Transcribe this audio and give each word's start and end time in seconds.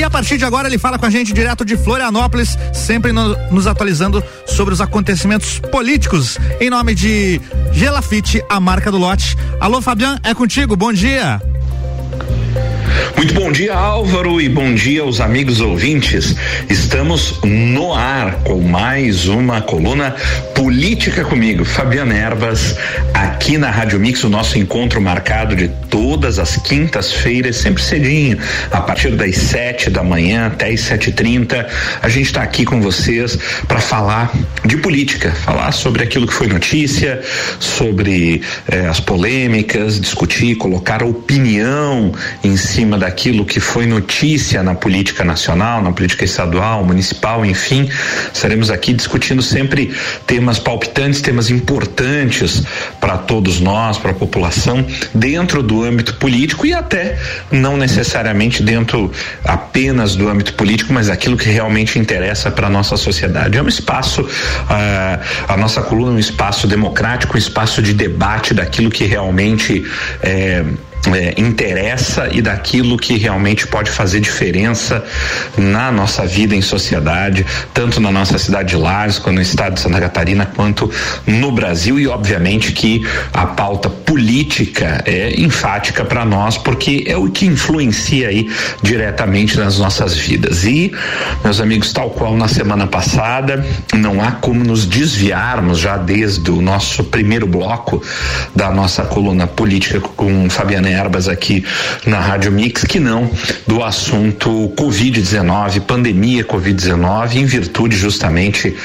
E 0.00 0.02
a 0.02 0.08
partir 0.08 0.38
de 0.38 0.46
agora 0.46 0.66
ele 0.66 0.78
fala 0.78 0.98
com 0.98 1.04
a 1.04 1.10
gente 1.10 1.30
direto 1.30 1.62
de 1.62 1.76
Florianópolis, 1.76 2.56
sempre 2.72 3.12
no, 3.12 3.36
nos 3.50 3.66
atualizando 3.66 4.24
sobre 4.46 4.72
os 4.72 4.80
acontecimentos 4.80 5.58
políticos. 5.70 6.38
Em 6.58 6.70
nome 6.70 6.94
de 6.94 7.38
Gelafite, 7.70 8.42
a 8.48 8.58
marca 8.58 8.90
do 8.90 8.96
lote. 8.96 9.36
Alô, 9.60 9.82
Fabian, 9.82 10.18
é 10.24 10.32
contigo. 10.32 10.74
Bom 10.74 10.90
dia. 10.90 11.38
Muito 13.14 13.34
bom 13.34 13.52
dia, 13.52 13.74
Álvaro, 13.74 14.40
e 14.40 14.48
bom 14.48 14.74
dia 14.74 15.02
aos 15.02 15.20
amigos 15.20 15.60
ouvintes. 15.60 16.34
Estamos 16.70 17.38
no 17.42 17.92
ar 17.92 18.36
com 18.36 18.58
mais 18.58 19.28
uma 19.28 19.60
coluna 19.60 20.16
Política 20.60 21.24
comigo, 21.24 21.64
Fabiana 21.64 22.12
Ervas, 22.14 22.76
aqui 23.14 23.56
na 23.56 23.70
Rádio 23.70 23.98
Mix, 23.98 24.22
o 24.24 24.28
nosso 24.28 24.58
encontro 24.58 25.00
marcado 25.00 25.56
de 25.56 25.68
todas 25.88 26.38
as 26.38 26.58
quintas-feiras, 26.58 27.56
sempre 27.56 27.82
cedinho, 27.82 28.36
a 28.70 28.82
partir 28.82 29.16
das 29.16 29.36
sete 29.36 29.88
da 29.88 30.02
manhã 30.02 30.48
até 30.48 30.68
as 30.68 30.80
sete 30.82 31.08
e 31.08 31.12
trinta. 31.14 31.66
A 32.02 32.10
gente 32.10 32.26
está 32.26 32.42
aqui 32.42 32.66
com 32.66 32.78
vocês 32.78 33.38
para 33.66 33.80
falar 33.80 34.30
de 34.62 34.76
política, 34.76 35.32
falar 35.32 35.72
sobre 35.72 36.02
aquilo 36.02 36.26
que 36.26 36.34
foi 36.34 36.46
notícia, 36.46 37.22
sobre 37.58 38.42
eh, 38.70 38.86
as 38.86 39.00
polêmicas, 39.00 39.98
discutir, 39.98 40.56
colocar 40.56 41.02
opinião 41.02 42.12
em 42.44 42.58
cima 42.58 42.98
daquilo 42.98 43.46
que 43.46 43.60
foi 43.60 43.86
notícia 43.86 44.62
na 44.62 44.74
política 44.74 45.24
nacional, 45.24 45.82
na 45.82 45.90
política 45.90 46.26
estadual, 46.26 46.84
municipal, 46.84 47.46
enfim. 47.46 47.88
Estaremos 48.32 48.70
aqui 48.70 48.92
discutindo 48.92 49.40
sempre 49.40 49.90
temas 50.26 50.49
palpitantes, 50.58 51.20
temas 51.20 51.50
importantes 51.50 52.62
para 53.00 53.16
todos 53.18 53.60
nós, 53.60 53.98
para 53.98 54.10
a 54.10 54.14
população, 54.14 54.84
dentro 55.14 55.62
do 55.62 55.82
âmbito 55.84 56.14
político 56.14 56.66
e 56.66 56.72
até 56.72 57.18
não 57.50 57.76
necessariamente 57.76 58.62
dentro 58.62 59.10
apenas 59.44 60.16
do 60.16 60.28
âmbito 60.28 60.54
político, 60.54 60.92
mas 60.92 61.08
aquilo 61.08 61.36
que 61.36 61.48
realmente 61.48 61.98
interessa 61.98 62.50
para 62.50 62.66
a 62.66 62.70
nossa 62.70 62.96
sociedade. 62.96 63.56
É 63.56 63.62
um 63.62 63.68
espaço, 63.68 64.22
uh, 64.22 65.48
a 65.48 65.56
nossa 65.56 65.82
coluna 65.82 66.12
é 66.12 66.14
um 66.16 66.18
espaço 66.18 66.66
democrático, 66.66 67.34
um 67.34 67.38
espaço 67.38 67.82
de 67.82 67.92
debate 67.92 68.54
daquilo 68.54 68.90
que 68.90 69.04
realmente 69.04 69.84
é, 70.22 70.64
é, 71.08 71.34
interessa 71.40 72.28
e 72.30 72.42
daquilo 72.42 72.98
que 72.98 73.16
realmente 73.16 73.66
pode 73.66 73.90
fazer 73.90 74.20
diferença 74.20 75.02
na 75.56 75.90
nossa 75.90 76.26
vida 76.26 76.54
em 76.54 76.60
sociedade, 76.60 77.46
tanto 77.72 78.00
na 78.00 78.10
nossa 78.10 78.38
cidade 78.38 78.70
de 78.70 78.76
Lares, 78.76 79.18
quanto 79.18 79.36
no 79.36 79.42
estado 79.42 79.74
de 79.74 79.80
Santa 79.80 80.00
Catarina, 80.00 80.44
quanto 80.44 80.90
no 81.26 81.50
Brasil 81.52 81.98
e 81.98 82.06
obviamente 82.06 82.72
que 82.72 83.06
a 83.32 83.46
pauta 83.46 83.88
política 83.88 85.02
é 85.06 85.40
enfática 85.40 86.04
para 86.04 86.24
nós 86.24 86.58
porque 86.58 87.04
é 87.06 87.16
o 87.16 87.30
que 87.30 87.46
influencia 87.46 88.28
aí 88.28 88.50
diretamente 88.82 89.58
nas 89.58 89.78
nossas 89.78 90.14
vidas. 90.14 90.64
E, 90.64 90.92
meus 91.42 91.60
amigos, 91.60 91.92
tal 91.92 92.10
qual 92.10 92.36
na 92.36 92.48
semana 92.48 92.86
passada, 92.86 93.64
não 93.94 94.22
há 94.22 94.32
como 94.32 94.62
nos 94.62 94.84
desviarmos 94.84 95.78
já 95.78 95.96
desde 95.96 96.50
o 96.50 96.60
nosso 96.60 97.04
primeiro 97.04 97.46
bloco 97.46 98.02
da 98.54 98.70
nossa 98.70 99.02
coluna 99.04 99.46
política 99.46 100.00
com 100.00 100.50
Fabiana 100.50 100.89
Erbas 100.90 101.28
aqui 101.28 101.64
na 102.06 102.20
Rádio 102.20 102.52
Mix, 102.52 102.84
que 102.84 103.00
não 103.00 103.30
do 103.66 103.82
assunto 103.82 104.72
Covid-19, 104.76 105.80
pandemia 105.80 106.44
Covid-19, 106.44 107.36
em 107.36 107.44
virtude 107.44 107.96
justamente 107.96 108.76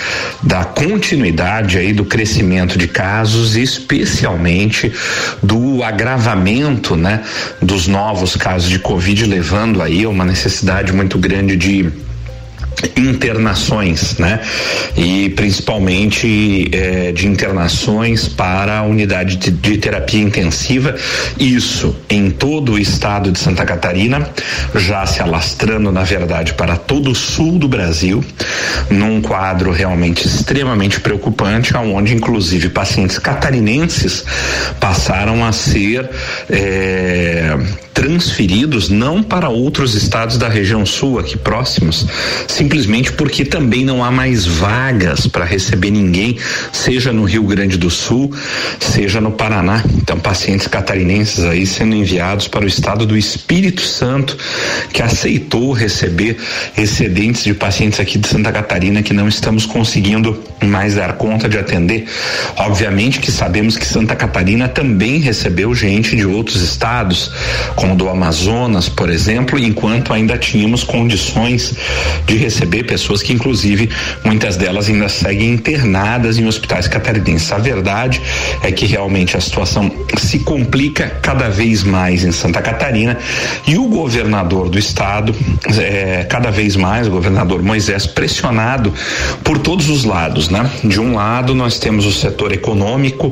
da 0.41 0.63
continuidade 0.63 1.77
aí 1.77 1.93
do 1.93 2.05
crescimento 2.05 2.77
de 2.77 2.87
casos, 2.87 3.55
especialmente 3.55 4.93
do 5.41 5.83
agravamento, 5.83 6.95
né, 6.95 7.23
dos 7.61 7.87
novos 7.87 8.35
casos 8.35 8.69
de 8.69 8.79
Covid, 8.79 9.25
levando 9.25 9.81
aí 9.81 10.03
a 10.03 10.09
uma 10.09 10.25
necessidade 10.25 10.93
muito 10.93 11.17
grande 11.17 11.55
de 11.55 12.04
internações, 12.97 14.17
né? 14.17 14.39
E 14.95 15.29
principalmente 15.29 16.69
eh, 16.71 17.11
de 17.11 17.27
internações 17.27 18.27
para 18.27 18.79
a 18.79 18.83
unidade 18.83 19.37
de, 19.37 19.51
de, 19.51 19.77
terapia 19.77 20.21
intensiva, 20.21 20.95
isso 21.39 21.95
em 22.09 22.29
todo 22.29 22.73
o 22.73 22.79
estado 22.79 23.31
de 23.31 23.39
Santa 23.39 23.65
Catarina, 23.65 24.29
já 24.75 25.05
se 25.05 25.21
alastrando, 25.21 25.91
na 25.91 26.03
verdade, 26.03 26.53
para 26.53 26.75
todo 26.77 27.11
o 27.11 27.15
sul 27.15 27.57
do 27.57 27.67
Brasil, 27.67 28.23
num 28.89 29.21
quadro 29.21 29.71
realmente 29.71 30.25
extremamente 30.25 30.99
preocupante, 30.99 31.75
onde 31.75 32.13
inclusive 32.13 32.69
pacientes 32.69 33.19
catarinenses 33.19 34.23
passaram 34.79 35.43
a 35.45 35.51
ser 35.51 36.09
eh, 36.49 37.57
transferidos 37.95 38.89
não 38.89 39.23
para 39.23 39.47
outros 39.47 39.95
estados 39.95 40.37
da 40.37 40.49
região 40.49 40.85
sul 40.85 41.17
aqui 41.17 41.37
próximos, 41.37 42.05
simplesmente 42.45 43.13
porque 43.13 43.45
também 43.45 43.85
não 43.85 44.03
há 44.03 44.11
mais 44.11 44.45
vagas 44.45 45.25
para 45.25 45.45
receber 45.45 45.91
ninguém, 45.91 46.37
seja 46.73 47.13
no 47.13 47.23
Rio 47.23 47.43
Grande 47.43 47.77
do 47.77 47.89
Sul, 47.89 48.31
seja 48.81 49.21
no 49.21 49.31
Paraná. 49.31 49.81
Então, 49.95 50.19
pacientes 50.19 50.67
catarinenses 50.67 51.45
aí 51.45 51.65
sendo 51.65 51.95
enviados 51.95 52.49
para 52.49 52.65
o 52.65 52.67
estado 52.67 53.05
do 53.05 53.15
Espírito 53.15 53.81
Santo, 53.81 54.37
que 54.91 55.01
aceitou 55.01 55.71
receber 55.71 56.37
excedentes 56.77 57.45
de 57.45 57.53
pacientes 57.53 58.01
aqui 58.01 58.17
de 58.17 58.27
Santa 58.27 58.51
Catarina 58.51 59.01
que 59.01 59.13
não 59.13 59.29
estamos 59.29 59.65
conseguindo 59.65 60.43
mais 60.61 60.95
dar 60.95 61.13
conta 61.13 61.47
de 61.47 61.57
atender. 61.57 62.05
Obviamente 62.57 63.19
que 63.19 63.31
sabemos 63.31 63.77
que 63.77 63.85
Santa 63.85 64.15
Catarina 64.15 64.67
também 64.67 65.19
recebeu 65.19 65.73
gente 65.73 66.13
de 66.15 66.25
outros 66.25 66.61
estados, 66.61 67.31
como 67.85 67.95
do 67.95 68.09
Amazonas, 68.09 68.89
por 68.89 69.11
exemplo, 69.11 69.59
enquanto 69.59 70.11
ainda 70.11 70.39
tínhamos 70.39 70.83
condições 70.83 71.75
de 72.25 72.35
receber 72.35 72.83
pessoas 72.83 73.21
que, 73.21 73.31
inclusive, 73.31 73.91
muitas 74.23 74.57
delas 74.57 74.89
ainda 74.89 75.07
seguem 75.07 75.51
internadas 75.51 76.39
em 76.39 76.47
hospitais 76.47 76.87
catarinenses. 76.87 77.51
A 77.51 77.59
verdade 77.59 78.19
é 78.63 78.71
que 78.71 78.87
realmente 78.87 79.37
a 79.37 79.41
situação 79.41 79.91
se 80.17 80.39
complica 80.39 81.09
cada 81.21 81.47
vez 81.47 81.83
mais 81.83 82.23
em 82.23 82.31
Santa 82.31 82.59
Catarina 82.59 83.19
e 83.67 83.77
o 83.77 83.87
governador 83.87 84.67
do 84.67 84.79
estado, 84.79 85.35
é, 85.77 86.25
cada 86.27 86.49
vez 86.49 86.75
mais, 86.75 87.07
o 87.07 87.11
governador 87.11 87.61
Moisés, 87.61 88.07
pressionado 88.07 88.91
por 89.43 89.59
todos 89.59 89.89
os 89.89 90.05
lados, 90.05 90.49
né? 90.49 90.71
De 90.83 90.99
um 90.99 91.13
lado, 91.13 91.53
nós 91.53 91.77
temos 91.77 92.07
o 92.07 92.11
setor 92.11 92.51
econômico, 92.51 93.31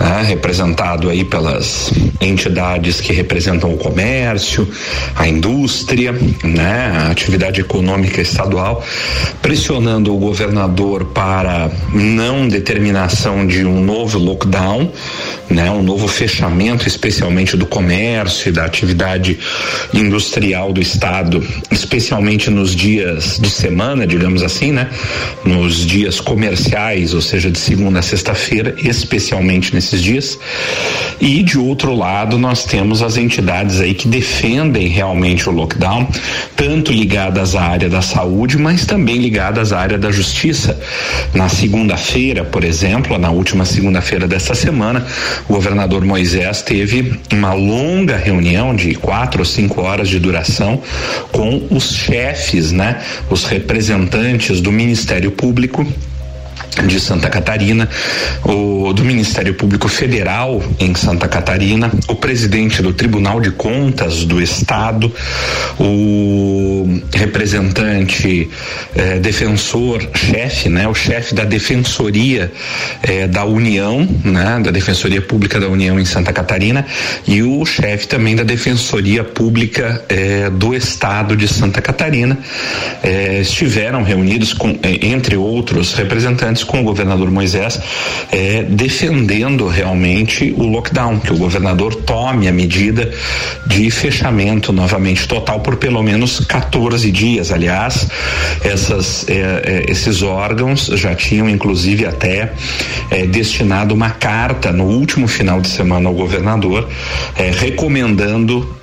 né, 0.00 0.24
representado 0.26 1.10
aí 1.10 1.24
pelas 1.24 1.92
entidades 2.22 3.02
que 3.02 3.12
representam 3.12 3.70
o 3.74 3.81
comércio, 3.82 4.68
a 5.16 5.26
indústria, 5.26 6.12
né, 6.44 6.92
a 6.94 7.10
atividade 7.10 7.60
econômica 7.60 8.20
estadual, 8.20 8.84
pressionando 9.40 10.14
o 10.14 10.18
governador 10.18 11.06
para 11.06 11.70
não 11.92 12.46
determinação 12.46 13.46
de 13.46 13.64
um 13.64 13.82
novo 13.82 14.18
lockdown, 14.18 14.92
né, 15.50 15.70
um 15.70 15.82
novo 15.82 16.06
fechamento, 16.06 16.86
especialmente 16.86 17.56
do 17.56 17.66
comércio 17.66 18.50
e 18.50 18.52
da 18.52 18.64
atividade 18.64 19.38
industrial 19.92 20.72
do 20.72 20.80
estado, 20.80 21.44
especialmente 21.70 22.50
nos 22.50 22.74
dias 22.74 23.38
de 23.40 23.50
semana, 23.50 24.06
digamos 24.06 24.42
assim, 24.42 24.70
né, 24.70 24.88
nos 25.44 25.84
dias 25.84 26.20
comerciais, 26.20 27.14
ou 27.14 27.20
seja, 27.20 27.50
de 27.50 27.58
segunda 27.58 27.98
a 27.98 28.02
sexta-feira, 28.02 28.74
especialmente 28.78 29.74
nesses 29.74 30.02
dias. 30.02 30.38
E 31.20 31.42
de 31.42 31.58
outro 31.58 31.94
lado, 31.94 32.38
nós 32.38 32.64
temos 32.64 33.02
as 33.02 33.16
entidades 33.16 33.71
aí 33.80 33.94
que 33.94 34.08
defendem 34.08 34.88
realmente 34.88 35.48
o 35.48 35.52
lockdown, 35.52 36.08
tanto 36.56 36.92
ligadas 36.92 37.54
à 37.54 37.62
área 37.62 37.88
da 37.88 38.02
saúde, 38.02 38.58
mas 38.58 38.84
também 38.84 39.16
ligadas 39.16 39.72
à 39.72 39.80
área 39.80 39.98
da 39.98 40.10
justiça. 40.10 40.78
Na 41.34 41.48
segunda-feira, 41.48 42.44
por 42.44 42.64
exemplo, 42.64 43.18
na 43.18 43.30
última 43.30 43.64
segunda-feira 43.64 44.26
desta 44.26 44.54
semana, 44.54 45.06
o 45.48 45.52
governador 45.52 46.04
Moisés 46.04 46.62
teve 46.62 47.18
uma 47.32 47.52
longa 47.52 48.16
reunião 48.16 48.74
de 48.74 48.94
quatro 48.94 49.40
ou 49.40 49.44
cinco 49.44 49.82
horas 49.82 50.08
de 50.08 50.18
duração 50.18 50.80
com 51.30 51.66
os 51.70 51.94
chefes, 51.94 52.72
né, 52.72 53.00
os 53.30 53.44
representantes 53.44 54.60
do 54.60 54.72
Ministério 54.72 55.30
Público 55.30 55.86
de 56.86 56.98
Santa 56.98 57.28
Catarina, 57.28 57.88
o 58.44 58.92
do 58.92 59.04
Ministério 59.04 59.54
Público 59.54 59.88
Federal 59.88 60.62
em 60.80 60.94
Santa 60.94 61.28
Catarina, 61.28 61.90
o 62.08 62.14
presidente 62.14 62.82
do 62.82 62.92
Tribunal 62.92 63.40
de 63.40 63.50
Contas 63.50 64.24
do 64.24 64.40
Estado, 64.40 65.12
o 65.78 67.00
representante 67.14 68.48
eh, 68.96 69.18
defensor 69.18 70.08
chefe, 70.14 70.68
né, 70.68 70.88
o 70.88 70.94
chefe 70.94 71.34
da 71.34 71.44
Defensoria 71.44 72.50
eh, 73.02 73.26
da 73.28 73.44
União, 73.44 74.08
né, 74.24 74.60
da 74.62 74.70
Defensoria 74.70 75.20
Pública 75.20 75.60
da 75.60 75.68
União 75.68 76.00
em 76.00 76.04
Santa 76.04 76.32
Catarina 76.32 76.86
e 77.26 77.42
o 77.42 77.64
chefe 77.64 78.08
também 78.08 78.34
da 78.34 78.42
Defensoria 78.42 79.22
Pública 79.22 80.04
eh, 80.08 80.50
do 80.50 80.74
Estado 80.74 81.36
de 81.36 81.46
Santa 81.46 81.80
Catarina 81.80 82.38
estiveram 83.40 84.02
reunidos 84.02 84.52
com 84.52 84.78
entre 84.82 85.36
outros 85.36 85.94
representantes 85.94 86.41
com 86.64 86.80
o 86.80 86.84
governador 86.84 87.30
Moisés 87.30 87.80
é, 88.30 88.62
defendendo 88.62 89.68
realmente 89.68 90.54
o 90.56 90.64
lockdown, 90.64 91.18
que 91.20 91.32
o 91.32 91.36
governador 91.36 91.94
tome 91.94 92.48
a 92.48 92.52
medida 92.52 93.10
de 93.66 93.90
fechamento 93.90 94.72
novamente 94.72 95.26
total 95.28 95.60
por 95.60 95.76
pelo 95.76 96.02
menos 96.02 96.40
14 96.40 97.10
dias. 97.10 97.52
Aliás, 97.52 98.08
essas, 98.64 99.28
é, 99.28 99.34
é, 99.34 99.84
esses 99.90 100.22
órgãos 100.22 100.86
já 100.94 101.14
tinham 101.14 101.48
inclusive 101.48 102.06
até 102.06 102.52
é, 103.10 103.26
destinado 103.26 103.94
uma 103.94 104.10
carta 104.10 104.72
no 104.72 104.84
último 104.84 105.28
final 105.28 105.60
de 105.60 105.68
semana 105.68 106.08
ao 106.08 106.14
governador, 106.14 106.88
é, 107.36 107.50
recomendando 107.50 108.76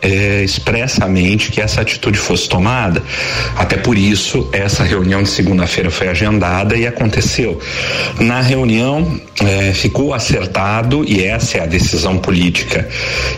expressamente 0.43 1.51
que 1.51 1.59
essa 1.61 1.81
atitude 1.81 2.17
fosse 2.17 2.47
tomada. 2.47 3.03
Até 3.55 3.77
por 3.77 3.97
isso, 3.97 4.49
essa 4.51 4.83
reunião 4.83 5.21
de 5.21 5.29
segunda-feira 5.29 5.91
foi 5.91 6.07
agendada 6.07 6.75
e 6.75 6.87
aconteceu. 6.87 7.48
Na 8.19 8.41
reunião, 8.41 9.19
é, 9.41 9.73
ficou 9.73 10.13
acertado, 10.13 11.03
e 11.07 11.23
essa 11.23 11.57
é 11.57 11.61
a 11.61 11.65
decisão 11.65 12.17
política 12.17 12.87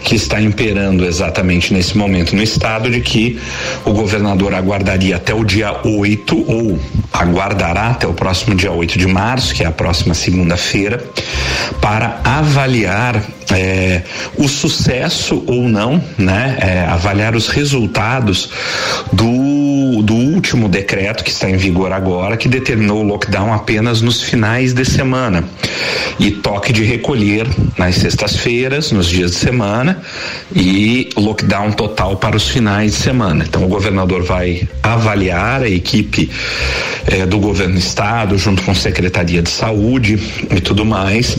que 0.04 0.16
está 0.16 0.42
imperando 0.42 1.06
exatamente 1.06 1.74
nesse 1.74 1.98
momento 1.98 2.36
no 2.36 2.42
Estado, 2.42 2.90
de 2.90 3.02
que 3.02 3.40
o 3.86 3.92
governador 3.92 4.54
aguardaria 4.54 5.16
até 5.16 5.34
o 5.34 5.44
dia 5.44 5.86
8, 5.86 6.46
ou 6.52 6.80
aguardará 7.13 7.90
até 7.90 8.08
o 8.08 8.13
próximo 8.13 8.56
dia 8.56 8.72
8 8.72 8.98
de 8.98 9.08
março, 9.08 9.54
que 9.54 9.63
é 9.63 9.68
a 9.68 9.72
próxima 9.72 10.14
segunda-feira, 10.14 11.04
para 11.80 12.19
avaliar 12.24 13.22
é, 13.52 14.02
o 14.38 14.48
sucesso 14.48 15.44
ou 15.46 15.68
não, 15.68 16.02
né? 16.18 16.57
É, 16.60 16.86
avaliar 16.86 17.36
os 17.36 17.48
resultados 17.48 18.50
do, 19.12 20.02
do 20.02 20.16
último 20.51 20.68
decreto 20.68 21.24
que 21.24 21.30
está 21.30 21.50
em 21.50 21.56
vigor 21.56 21.94
agora, 21.94 22.36
que 22.36 22.50
determinou 22.50 23.00
o 23.00 23.03
lockdown 23.03 23.53
apenas 23.53 24.01
nos 24.01 24.21
finais 24.21 24.74
de 24.74 24.83
semana 24.83 25.45
e 26.19 26.30
toque 26.30 26.74
de 26.74 26.83
recolher 26.83 27.48
nas 27.77 27.95
sextas-feiras, 27.95 28.92
nos 28.92 29.07
dias 29.07 29.31
de 29.31 29.38
semana 29.38 30.01
e 30.53 31.09
lockdown 31.15 31.71
total 31.71 32.18
para 32.18 32.36
os 32.36 32.50
finais 32.50 32.92
de 32.92 32.98
semana. 32.98 33.45
Então 33.48 33.63
o 33.63 33.68
governador 33.69 34.24
vai 34.24 34.68
avaliar 34.83 35.63
a 35.63 35.69
equipe 35.69 36.30
eh, 37.07 37.25
do 37.25 37.39
governo 37.39 37.75
do 37.75 37.80
estado, 37.80 38.38
junto 38.38 38.62
com 38.63 38.71
a 38.71 38.75
Secretaria 38.75 39.42
de 39.42 39.50
Saúde 39.50 40.19
e 40.54 40.59
tudo 40.59 40.83
mais, 40.83 41.38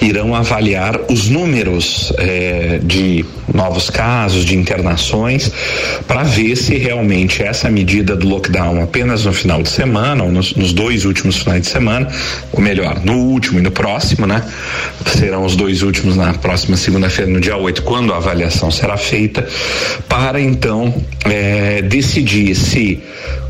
irão 0.00 0.36
avaliar 0.36 1.00
os 1.10 1.28
números 1.28 2.12
eh, 2.16 2.78
de 2.82 3.24
novos 3.52 3.90
casos, 3.90 4.44
de 4.44 4.56
internações, 4.56 5.50
para 6.06 6.22
ver 6.22 6.56
se 6.56 6.76
realmente 6.76 7.42
essa 7.42 7.70
medida 7.70 8.16
do 8.16 8.28
lockdown 8.28 8.82
apenas 8.82 9.24
no 9.24 9.32
final 9.32 9.62
de 9.62 9.68
semana, 9.68 10.24
ou 10.24 10.32
nos, 10.32 10.54
nos 10.54 10.72
dois 10.72 11.04
últimos 11.04 11.38
finais 11.38 11.62
de 11.62 11.68
semana, 11.68 12.08
ou 12.52 12.60
melhor, 12.60 13.00
no 13.04 13.14
último 13.14 13.58
e 13.58 13.62
no 13.62 13.70
próximo, 13.70 14.26
né? 14.26 14.42
Serão 15.06 15.44
os 15.44 15.56
dois 15.56 15.82
últimos 15.82 16.16
na 16.16 16.32
próxima 16.34 16.76
segunda-feira, 16.76 17.30
no 17.30 17.40
dia 17.40 17.56
8, 17.56 17.82
quando 17.82 18.12
a 18.12 18.16
avaliação 18.16 18.70
será 18.70 18.96
feita, 18.96 19.46
para 20.08 20.40
então 20.40 20.94
eh, 21.24 21.82
decidir 21.82 22.54
se 22.54 23.00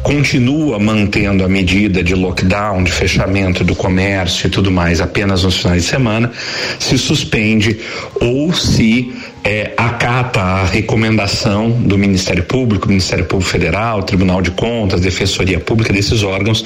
continua 0.02 0.78
mantendo 0.78 1.44
a 1.44 1.48
medida 1.48 2.02
de 2.02 2.14
lockdown, 2.14 2.82
de 2.82 2.90
fechamento 2.90 3.62
do 3.62 3.74
comércio 3.74 4.46
e 4.46 4.50
tudo 4.50 4.70
mais 4.70 5.00
apenas 5.00 5.44
nos 5.44 5.58
finais 5.58 5.84
de 5.84 5.88
semana, 5.88 6.30
se 6.78 6.98
suspende 6.98 7.78
ou 8.20 8.52
se 8.52 9.12
é, 9.44 9.72
acata 9.76 10.40
a 10.40 10.64
recomendação 10.64 11.70
do 11.70 11.98
Ministério 11.98 12.44
Público, 12.44 12.88
Ministério 12.88 13.24
Público 13.24 13.50
Federal, 13.50 14.02
Tribunal 14.02 14.40
de 14.40 14.52
Contas, 14.52 15.00
Defensoria 15.00 15.58
Pública, 15.58 15.92
desses 15.92 16.22
órgãos 16.22 16.64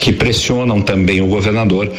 que 0.00 0.12
pressionam 0.12 0.80
também 0.80 1.20
o 1.20 1.26
governador 1.26 1.90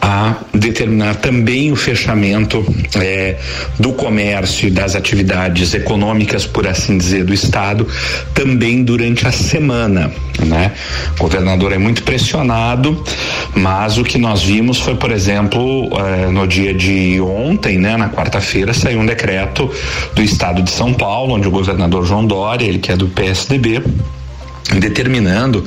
a 0.00 0.36
determinar 0.52 1.16
também 1.16 1.72
o 1.72 1.76
fechamento 1.76 2.64
é, 2.96 3.36
do 3.78 3.92
comércio 3.92 4.68
e 4.68 4.70
das 4.70 4.94
atividades 4.94 5.74
econômicas, 5.74 6.46
por 6.46 6.66
assim 6.66 6.98
dizer, 6.98 7.24
do 7.24 7.34
Estado, 7.34 7.86
também 8.34 8.84
durante 8.84 9.26
a 9.26 9.32
semana. 9.32 10.12
Né? 10.44 10.72
O 11.18 11.22
governador 11.22 11.72
é 11.72 11.78
muito 11.78 12.02
pressionado, 12.02 13.02
mas 13.54 13.98
o 13.98 14.04
que 14.04 14.18
nós 14.18 14.42
vimos 14.42 14.78
foi, 14.78 14.94
por 14.94 15.10
exemplo, 15.10 15.88
é, 15.98 16.26
no 16.30 16.46
dia 16.46 16.74
de 16.74 17.20
ontem, 17.20 17.78
né, 17.78 17.96
na 17.96 18.08
quarta-feira, 18.08 18.72
saiu 18.72 19.00
um 19.00 19.06
decreto 19.06 19.71
do 20.14 20.22
estado 20.22 20.62
de 20.62 20.70
São 20.70 20.92
Paulo, 20.92 21.34
onde 21.34 21.48
o 21.48 21.50
governador 21.50 22.04
João 22.04 22.26
Dória, 22.26 22.64
ele 22.64 22.78
que 22.78 22.92
é 22.92 22.96
do 22.96 23.08
PSDB, 23.08 23.82
determinando 24.78 25.64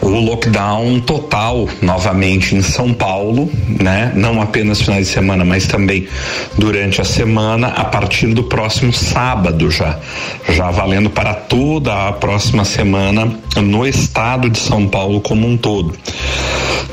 o 0.00 0.08
lockdown 0.08 1.00
total 1.00 1.68
novamente 1.80 2.54
em 2.54 2.62
São 2.62 2.92
Paulo, 2.92 3.50
né? 3.80 4.12
Não 4.14 4.40
apenas 4.40 4.80
finais 4.80 5.06
de 5.06 5.12
semana, 5.12 5.44
mas 5.44 5.66
também 5.66 6.06
durante 6.58 7.00
a 7.00 7.04
semana 7.04 7.68
a 7.68 7.84
partir 7.84 8.28
do 8.34 8.44
próximo 8.44 8.92
sábado 8.92 9.70
já, 9.70 9.98
já 10.48 10.70
valendo 10.70 11.10
para 11.10 11.34
toda 11.34 12.08
a 12.08 12.12
próxima 12.12 12.64
semana 12.64 13.32
no 13.56 13.86
estado 13.86 14.50
de 14.50 14.58
São 14.58 14.88
Paulo 14.88 15.20
como 15.20 15.46
um 15.46 15.56
todo 15.56 15.94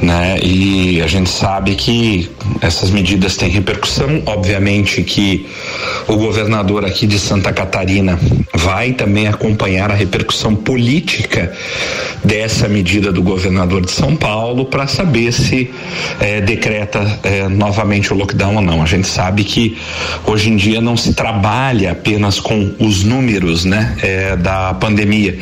né? 0.01 0.39
E 0.41 1.01
a 1.01 1.07
gente 1.07 1.29
sabe 1.29 1.75
que 1.75 2.29
essas 2.61 2.89
medidas 2.89 3.35
têm 3.35 3.49
repercussão, 3.49 4.23
obviamente 4.25 5.03
que 5.03 5.47
o 6.07 6.15
governador 6.17 6.85
aqui 6.85 7.05
de 7.05 7.19
Santa 7.19 7.53
Catarina 7.53 8.19
vai 8.53 8.93
também 8.93 9.27
acompanhar 9.27 9.91
a 9.91 9.93
repercussão 9.93 10.55
política 10.55 11.51
dessa 12.23 12.67
medida 12.67 13.11
do 13.11 13.21
governador 13.21 13.81
de 13.85 13.91
São 13.91 14.15
Paulo 14.15 14.65
para 14.65 14.87
saber 14.87 15.31
se 15.31 15.71
é, 16.19 16.41
decreta 16.41 17.19
é, 17.23 17.47
novamente 17.47 18.13
o 18.13 18.15
lockdown 18.15 18.55
ou 18.55 18.61
não. 18.61 18.81
A 18.81 18.85
gente 18.85 19.07
sabe 19.07 19.43
que 19.43 19.77
hoje 20.25 20.49
em 20.49 20.55
dia 20.55 20.81
não 20.81 20.95
se 20.95 21.13
trabalha 21.13 21.91
apenas 21.91 22.39
com 22.39 22.73
os 22.79 23.03
números, 23.03 23.65
né, 23.65 23.95
é, 24.01 24.35
da 24.35 24.73
pandemia, 24.73 25.37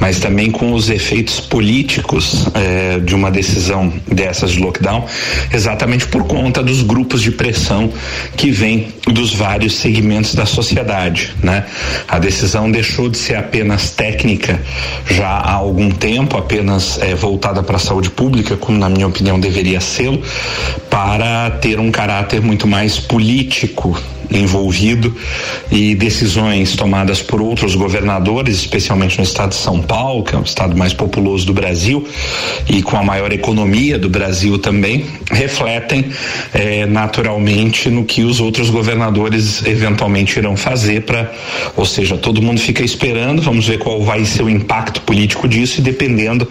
mas 0.00 0.18
também 0.18 0.50
com 0.50 0.72
os 0.72 0.90
efeitos 0.90 1.40
políticos 1.40 2.46
de 3.04 3.14
uma 3.14 3.30
decisão 3.30 3.92
dessas 4.06 4.52
de 4.52 4.60
lockdown, 4.60 5.04
exatamente 5.52 6.06
por 6.06 6.24
conta 6.24 6.62
dos 6.62 6.82
grupos 6.82 7.22
de 7.22 7.30
pressão 7.30 7.92
que 8.36 8.50
vêm 8.50 8.88
dos 9.06 9.32
vários 9.32 9.74
segmentos 9.76 10.34
da 10.34 10.46
sociedade, 10.46 11.34
né? 11.42 11.64
A 12.06 12.18
decisão 12.18 12.70
deixou 12.70 13.08
de 13.08 13.18
ser 13.18 13.36
apenas 13.36 13.90
técnica 13.90 14.60
já 15.10 15.28
há 15.28 15.52
algum 15.52 15.90
tempo, 15.90 16.36
apenas 16.36 16.98
é, 17.00 17.14
voltada 17.14 17.62
para 17.62 17.76
a 17.76 17.80
saúde 17.80 18.10
pública, 18.10 18.56
como 18.56 18.78
na 18.78 18.88
minha 18.88 19.06
opinião 19.06 19.38
deveria 19.40 19.80
ser, 19.80 20.20
para 20.90 21.50
ter 21.50 21.80
um 21.80 21.90
caráter 21.90 22.40
muito 22.40 22.66
mais 22.66 22.98
político 22.98 23.96
envolvido 24.30 25.14
e 25.70 25.94
decisões 25.94 26.76
tomadas 26.76 27.22
por 27.22 27.40
outros 27.40 27.74
governadores, 27.74 28.56
especialmente 28.56 29.18
no 29.18 29.24
estado 29.24 29.50
de 29.50 29.56
São 29.56 29.80
Paulo, 29.80 30.24
que 30.24 30.34
é 30.34 30.38
o 30.38 30.42
estado 30.42 30.76
mais 30.76 30.92
populoso 30.92 31.46
do 31.46 31.52
Brasil 31.52 32.06
e 32.68 32.82
com 32.82 32.96
a 32.96 33.02
maior 33.02 33.32
economia 33.32 33.98
do 33.98 34.08
Brasil 34.08 34.58
também, 34.58 35.06
refletem 35.30 36.06
eh, 36.52 36.86
naturalmente 36.86 37.90
no 37.90 38.04
que 38.04 38.22
os 38.22 38.40
outros 38.40 38.70
governadores 38.70 39.64
eventualmente 39.66 40.38
irão 40.38 40.56
fazer 40.56 41.02
para, 41.02 41.32
ou 41.76 41.84
seja, 41.84 42.16
todo 42.16 42.40
mundo 42.42 42.60
fica 42.60 42.82
esperando, 42.82 43.42
vamos 43.42 43.66
ver 43.66 43.78
qual 43.78 44.02
vai 44.02 44.24
ser 44.24 44.42
o 44.42 44.50
impacto 44.50 45.00
político 45.02 45.46
disso 45.46 45.80
e 45.80 45.82
dependendo 45.82 46.48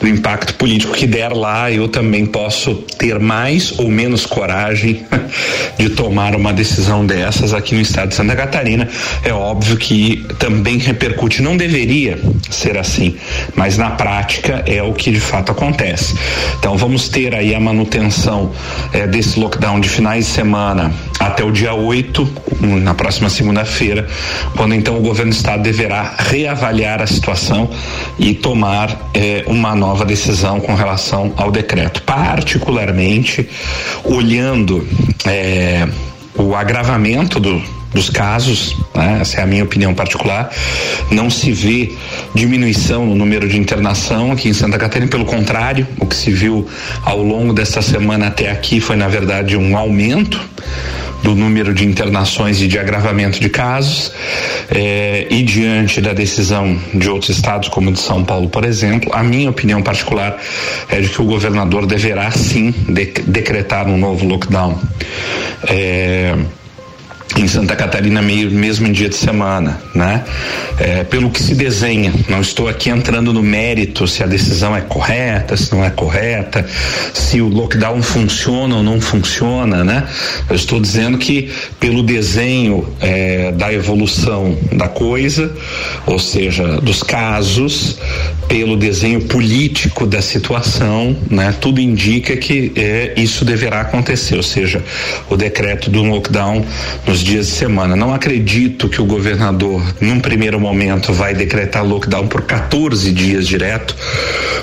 do 0.00 0.08
impacto 0.08 0.54
político 0.54 0.92
que 0.94 1.06
der 1.06 1.32
lá, 1.32 1.70
eu 1.70 1.88
também 1.88 2.26
posso 2.26 2.74
ter 2.98 3.18
mais 3.18 3.78
ou 3.78 3.88
menos 3.88 4.26
coragem 4.26 5.04
de 5.78 5.90
tomar 5.90 6.34
uma 6.34 6.52
decisão 6.52 7.04
dessa 7.04 7.15
dessas 7.16 7.54
aqui 7.54 7.74
no 7.74 7.80
estado 7.80 8.10
de 8.10 8.14
Santa 8.14 8.36
Catarina, 8.36 8.86
é 9.24 9.32
óbvio 9.32 9.78
que 9.78 10.26
também 10.38 10.76
repercute. 10.76 11.40
Não 11.40 11.56
deveria 11.56 12.18
ser 12.50 12.76
assim, 12.76 13.16
mas 13.54 13.78
na 13.78 13.90
prática 13.90 14.62
é 14.66 14.82
o 14.82 14.92
que 14.92 15.10
de 15.10 15.20
fato 15.20 15.50
acontece. 15.50 16.14
Então 16.58 16.76
vamos 16.76 17.08
ter 17.08 17.34
aí 17.34 17.54
a 17.54 17.60
manutenção 17.60 18.52
eh, 18.92 19.06
desse 19.06 19.40
lockdown 19.40 19.80
de 19.80 19.88
finais 19.88 20.26
de 20.26 20.32
semana 20.32 20.92
até 21.18 21.42
o 21.42 21.50
dia 21.50 21.72
8, 21.72 22.28
na 22.82 22.92
próxima 22.92 23.30
segunda-feira, 23.30 24.06
quando 24.54 24.74
então 24.74 24.98
o 24.98 25.00
governo 25.00 25.32
do 25.32 25.36
estado 25.36 25.62
deverá 25.62 26.14
reavaliar 26.18 27.00
a 27.00 27.06
situação 27.06 27.70
e 28.18 28.34
tomar 28.34 29.10
eh, 29.14 29.42
uma 29.46 29.74
nova 29.74 30.04
decisão 30.04 30.60
com 30.60 30.74
relação 30.74 31.32
ao 31.36 31.50
decreto, 31.50 32.02
particularmente 32.02 33.48
olhando 34.04 34.86
eh, 35.24 35.88
o 36.38 36.54
agravamento 36.54 37.40
do, 37.40 37.62
dos 37.92 38.10
casos, 38.10 38.76
né? 38.94 39.18
essa 39.20 39.40
é 39.40 39.42
a 39.42 39.46
minha 39.46 39.64
opinião 39.64 39.94
particular, 39.94 40.50
não 41.10 41.30
se 41.30 41.52
vê 41.52 41.92
diminuição 42.34 43.06
no 43.06 43.14
número 43.14 43.48
de 43.48 43.58
internação 43.58 44.32
aqui 44.32 44.48
em 44.48 44.52
Santa 44.52 44.78
Catarina, 44.78 45.10
pelo 45.10 45.24
contrário, 45.24 45.86
o 45.98 46.06
que 46.06 46.14
se 46.14 46.30
viu 46.30 46.66
ao 47.02 47.22
longo 47.22 47.52
desta 47.52 47.80
semana 47.80 48.26
até 48.26 48.50
aqui 48.50 48.80
foi 48.80 48.96
na 48.96 49.08
verdade 49.08 49.56
um 49.56 49.76
aumento 49.76 50.40
do 51.22 51.34
número 51.34 51.74
de 51.74 51.84
internações 51.84 52.60
e 52.60 52.68
de 52.68 52.78
agravamento 52.78 53.40
de 53.40 53.48
casos 53.48 54.12
eh, 54.70 55.26
e 55.30 55.42
diante 55.42 56.00
da 56.00 56.12
decisão 56.12 56.78
de 56.94 57.08
outros 57.08 57.30
estados 57.36 57.68
como 57.68 57.92
de 57.92 57.98
São 57.98 58.24
Paulo, 58.24 58.48
por 58.48 58.64
exemplo, 58.64 59.10
a 59.12 59.22
minha 59.22 59.50
opinião 59.50 59.82
particular 59.82 60.38
é 60.88 61.00
de 61.00 61.08
que 61.08 61.20
o 61.20 61.24
governador 61.24 61.86
deverá 61.86 62.30
sim 62.30 62.72
de 62.88 63.06
decretar 63.26 63.88
um 63.88 63.96
novo 63.96 64.26
lockdown. 64.26 64.78
Eh, 65.68 66.36
em 67.36 67.46
Santa 67.46 67.76
Catarina 67.76 68.22
mesmo 68.22 68.86
em 68.86 68.92
dia 68.92 69.08
de 69.08 69.16
semana, 69.16 69.80
né? 69.94 70.24
É, 70.78 71.04
pelo 71.04 71.30
que 71.30 71.42
se 71.42 71.54
desenha, 71.54 72.12
não 72.28 72.40
estou 72.40 72.68
aqui 72.68 72.88
entrando 72.88 73.32
no 73.32 73.42
mérito 73.42 74.06
se 74.06 74.22
a 74.22 74.26
decisão 74.26 74.74
é 74.74 74.80
correta, 74.80 75.56
se 75.56 75.72
não 75.72 75.84
é 75.84 75.90
correta, 75.90 76.66
se 77.12 77.40
o 77.40 77.48
lockdown 77.48 78.02
funciona 78.02 78.76
ou 78.76 78.82
não 78.82 79.00
funciona, 79.00 79.84
né? 79.84 80.04
Eu 80.48 80.56
estou 80.56 80.80
dizendo 80.80 81.18
que 81.18 81.50
pelo 81.78 82.02
desenho 82.02 82.88
é, 83.00 83.52
da 83.52 83.72
evolução 83.72 84.56
da 84.72 84.88
coisa, 84.88 85.54
ou 86.06 86.18
seja, 86.18 86.80
dos 86.80 87.02
casos, 87.02 87.98
pelo 88.48 88.76
desenho 88.76 89.22
político 89.22 90.06
da 90.06 90.22
situação, 90.22 91.16
né? 91.30 91.54
Tudo 91.60 91.80
indica 91.80 92.36
que 92.36 92.72
é, 92.76 93.12
isso 93.16 93.44
deverá 93.44 93.82
acontecer, 93.82 94.36
ou 94.36 94.42
seja, 94.42 94.82
o 95.28 95.36
decreto 95.36 95.90
do 95.90 96.02
lockdown 96.02 96.64
nos 97.06 97.25
dias 97.26 97.48
de 97.48 97.52
semana. 97.54 97.96
Não 97.96 98.14
acredito 98.14 98.88
que 98.88 99.02
o 99.02 99.04
governador, 99.04 99.82
num 100.00 100.20
primeiro 100.20 100.60
momento, 100.60 101.12
vai 101.12 101.34
decretar 101.34 101.84
lockdown 101.84 102.28
por 102.28 102.42
14 102.42 103.10
dias 103.10 103.48
direto, 103.48 103.96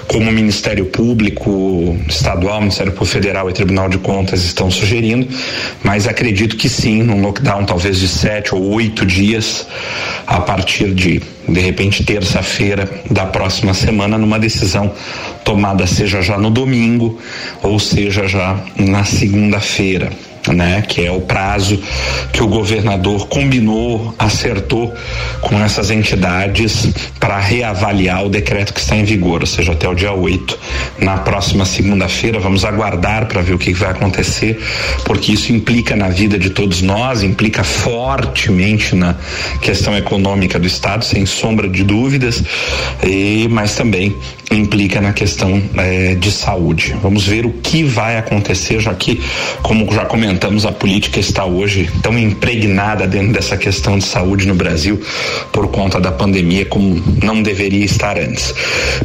como 0.08 0.30
o 0.30 0.34
Ministério 0.34 0.86
Público 0.86 1.98
Estadual, 2.08 2.62
Ministério 2.62 2.94
Público 2.94 3.14
Federal 3.14 3.50
e 3.50 3.54
Tribunal 3.54 3.90
de 3.90 3.98
Contas 3.98 4.46
estão 4.46 4.72
sugerindo, 4.72 5.28
mas 5.84 6.08
acredito 6.08 6.56
que 6.56 6.70
sim, 6.70 7.04
num 7.04 7.22
lockdown 7.22 7.66
talvez 7.66 8.00
de 8.00 8.08
sete 8.08 8.56
ou 8.56 8.64
oito 8.72 9.06
dias, 9.06 9.68
a 10.26 10.40
partir 10.40 10.94
de 10.94 11.22
de 11.46 11.60
repente 11.60 12.06
terça-feira 12.06 12.90
da 13.12 13.26
próxima 13.26 13.74
semana, 13.74 14.18
numa 14.18 14.40
decisão 14.40 14.94
tomada 15.44 15.86
seja 15.86 16.22
já 16.22 16.38
no 16.38 16.50
domingo 16.50 17.20
ou 17.62 17.78
seja 17.78 18.26
já 18.26 18.58
na 18.78 19.04
segunda-feira 19.04 20.10
né, 20.52 20.82
que 20.82 21.06
é 21.06 21.12
o 21.12 21.22
prazo 21.22 21.80
que 22.34 22.44
o 22.44 22.48
governador 22.48 23.28
combinou, 23.28 24.14
acertou 24.20 24.94
com 25.42 25.58
essas 25.60 25.90
entidades 25.92 26.90
para 27.20 27.40
reavaliar 27.40 28.26
o 28.26 28.30
decreto 28.30 28.74
que 28.74 28.80
está 28.80 28.96
em 28.96 29.04
vigor, 29.04 29.42
ou 29.42 29.48
seja, 29.48 29.72
até 29.72 29.88
o 29.88 29.94
dia 29.94 30.12
8. 30.12 30.58
Na 31.00 31.18
próxima 31.18 31.66
segunda-feira, 31.66 32.40
vamos 32.40 32.66
aguardar 32.66 33.28
para 33.28 33.42
ver 33.42 33.54
o 33.54 33.58
que 33.58 33.74
vai 33.74 33.92
acontecer, 33.92 34.60
porque 35.06 35.32
isso 35.32 35.52
implica 35.52 35.96
na 35.96 36.10
vida 36.10 36.38
de 36.38 36.50
todos 36.50 36.82
nós, 36.82 37.24
implica 37.24 37.64
fortemente 37.64 38.96
na 38.96 39.16
questão 39.62 39.96
econômica 39.96 40.60
do 40.60 40.68
Estado, 40.68 41.06
sem 41.06 41.26
sombra 41.26 41.70
de 41.70 41.84
dúvidas, 41.84 42.44
e, 43.04 43.48
mas 43.50 43.76
também 43.76 44.16
implica 44.54 45.02
na 45.02 45.14
questão 45.14 45.62
eh, 45.78 46.16
de 46.16 46.32
saúde. 46.32 46.96
Vamos 47.02 47.26
ver 47.26 47.46
o 47.46 47.52
que 47.52 47.84
vai 47.84 48.18
acontecer, 48.18 48.80
já 48.80 48.94
que, 48.94 49.22
como 49.62 49.92
já 49.94 50.06
comentamos, 50.06 50.66
a 50.66 50.72
política 50.72 51.20
está 51.20 51.46
hoje 51.46 51.90
tão 52.02 52.18
impregnada 52.18 53.08
dentro 53.08 53.34
dessa 53.34 53.58
questão 53.58 53.98
de 53.98 54.06
saúde 54.06 54.48
no 54.48 54.56
Brasil 54.56 55.02
por 55.52 55.68
conta 55.70 56.00
da 56.00 56.12
pandemia, 56.12 56.66
como 56.66 57.02
não 57.24 57.42
deveria 57.42 57.84
estar 57.84 58.18
antes. 58.18 58.54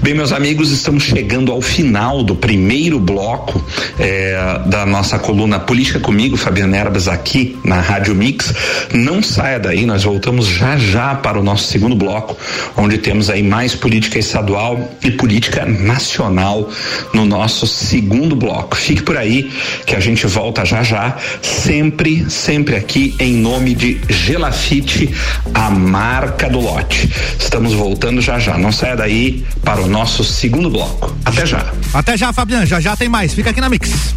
Bem, 0.03 0.15
meus 0.15 0.33
amigos, 0.33 0.71
estamos 0.71 1.05
chegando 1.05 1.51
ao 1.51 1.61
final 1.61 2.23
do 2.23 2.37
primeiro 2.37 2.99
bloco 2.99 3.65
eh, 3.99 4.61
da 4.67 4.85
nossa 4.85 5.19
coluna 5.19 5.59
Política 5.59 5.99
Comigo, 5.99 6.37
Fabiana 6.37 6.77
Erbas, 6.77 7.09
aqui 7.09 7.57
na 7.65 7.81
Rádio 7.81 8.15
Mix. 8.15 8.53
Não 8.93 9.23
saia 9.23 9.59
daí, 9.59 9.87
nós 9.87 10.05
voltamos 10.05 10.47
já 10.47 10.77
já 10.77 11.15
para 11.15 11.39
o 11.39 11.43
nosso 11.43 11.65
segundo 11.65 11.97
bloco, 11.97 12.37
onde 12.77 12.99
temos 12.99 13.31
aí 13.31 13.43
mais 13.43 13.75
política 13.75 14.19
estadual 14.19 14.91
e 15.03 15.11
política 15.11 15.38
política 15.39 15.65
nacional 15.65 16.69
no 17.15 17.25
nosso 17.25 17.67
segundo 17.67 18.35
bloco. 18.35 18.77
Fique 18.77 19.03
por 19.03 19.17
aí 19.17 19.51
que 19.87 19.95
a 19.95 20.01
gente 20.01 20.27
volta 20.27 20.65
já 20.65 20.83
já, 20.83 21.17
sempre, 21.41 22.29
sempre 22.29 22.75
aqui 22.75 23.15
em 23.21 23.35
nome 23.35 23.75
de 23.75 24.01
Gelafite, 24.09 25.15
a 25.55 25.71
marca 25.71 26.49
do 26.49 26.59
lote. 26.59 27.09
Estamos 27.39 27.73
voltando 27.73 28.21
já 28.21 28.39
já. 28.39 28.59
Não 28.59 28.73
saia 28.73 28.97
daí 28.97 29.45
para 29.63 29.81
o 29.81 29.87
nosso 29.87 30.25
segundo 30.25 30.69
bloco. 30.69 31.17
Até 31.25 31.47
já. 31.47 31.73
Até 31.95 32.17
já, 32.17 32.33
Fabiano. 32.33 32.67
Já 32.67 32.81
já 32.81 32.97
tem 32.97 33.09
mais. 33.09 33.33
Fica 33.33 33.51
aqui 33.51 33.61
na 33.61 33.69
Mix. 33.69 34.15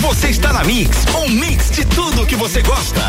Você 0.00 0.28
está 0.28 0.52
na 0.52 0.62
Mix, 0.62 0.90
um 1.16 1.28
mix 1.28 1.70
de 1.72 1.84
tudo 1.84 2.24
que 2.24 2.36
você 2.36 2.62
gosta. 2.62 3.00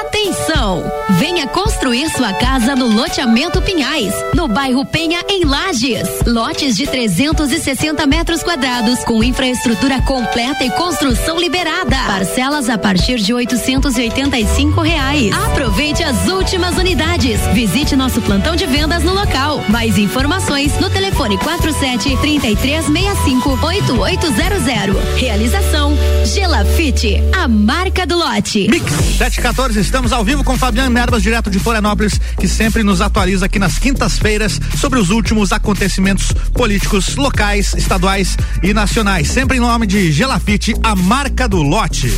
Atenção! 0.00 0.95
Venha 1.10 1.46
construir 1.46 2.10
sua 2.10 2.32
casa 2.32 2.74
no 2.74 2.86
loteamento 2.88 3.62
Pinhais, 3.62 4.12
no 4.34 4.48
bairro 4.48 4.84
Penha, 4.84 5.22
em 5.28 5.44
Lages. 5.44 6.08
Lotes 6.26 6.76
de 6.76 6.84
360 6.84 8.04
metros 8.06 8.42
quadrados, 8.42 9.04
com 9.04 9.22
infraestrutura 9.22 10.02
completa 10.02 10.64
e 10.64 10.70
construção 10.70 11.38
liberada. 11.38 11.96
Parcelas 12.06 12.68
a 12.68 12.76
partir 12.76 13.18
de 13.18 13.32
885 13.32 14.80
reais. 14.80 15.32
Aproveite 15.46 16.02
as 16.02 16.26
últimas 16.26 16.76
unidades. 16.76 17.40
Visite 17.52 17.94
nosso 17.94 18.20
plantão 18.20 18.56
de 18.56 18.66
vendas 18.66 19.04
no 19.04 19.14
local. 19.14 19.64
Mais 19.68 19.96
informações 19.98 20.76
no 20.80 20.90
telefone 20.90 21.38
47 21.38 22.16
3365 22.16 23.58
8800. 23.62 24.96
Realização 25.16 25.96
Gelafite, 26.24 27.22
a 27.32 27.46
marca 27.46 28.04
do 28.04 28.16
lote. 28.16 28.66
Mix 28.68 28.92
714, 29.18 29.78
estamos 29.78 30.12
ao 30.12 30.24
vivo 30.24 30.42
com 30.42 30.58
Fabiano 30.58 30.95
Nerbas, 30.96 31.22
direto 31.22 31.50
de 31.50 31.58
Florianópolis, 31.58 32.18
que 32.40 32.48
sempre 32.48 32.82
nos 32.82 33.02
atualiza 33.02 33.44
aqui 33.44 33.58
nas 33.58 33.78
quintas-feiras 33.78 34.58
sobre 34.80 34.98
os 34.98 35.10
últimos 35.10 35.52
acontecimentos 35.52 36.32
políticos 36.54 37.16
locais, 37.16 37.74
estaduais 37.74 38.34
e 38.62 38.72
nacionais. 38.72 39.28
Sempre 39.28 39.58
em 39.58 39.60
nome 39.60 39.86
de 39.86 40.10
Gelafite, 40.10 40.74
a 40.82 40.96
marca 40.96 41.46
do 41.46 41.60
lote. 41.60 42.10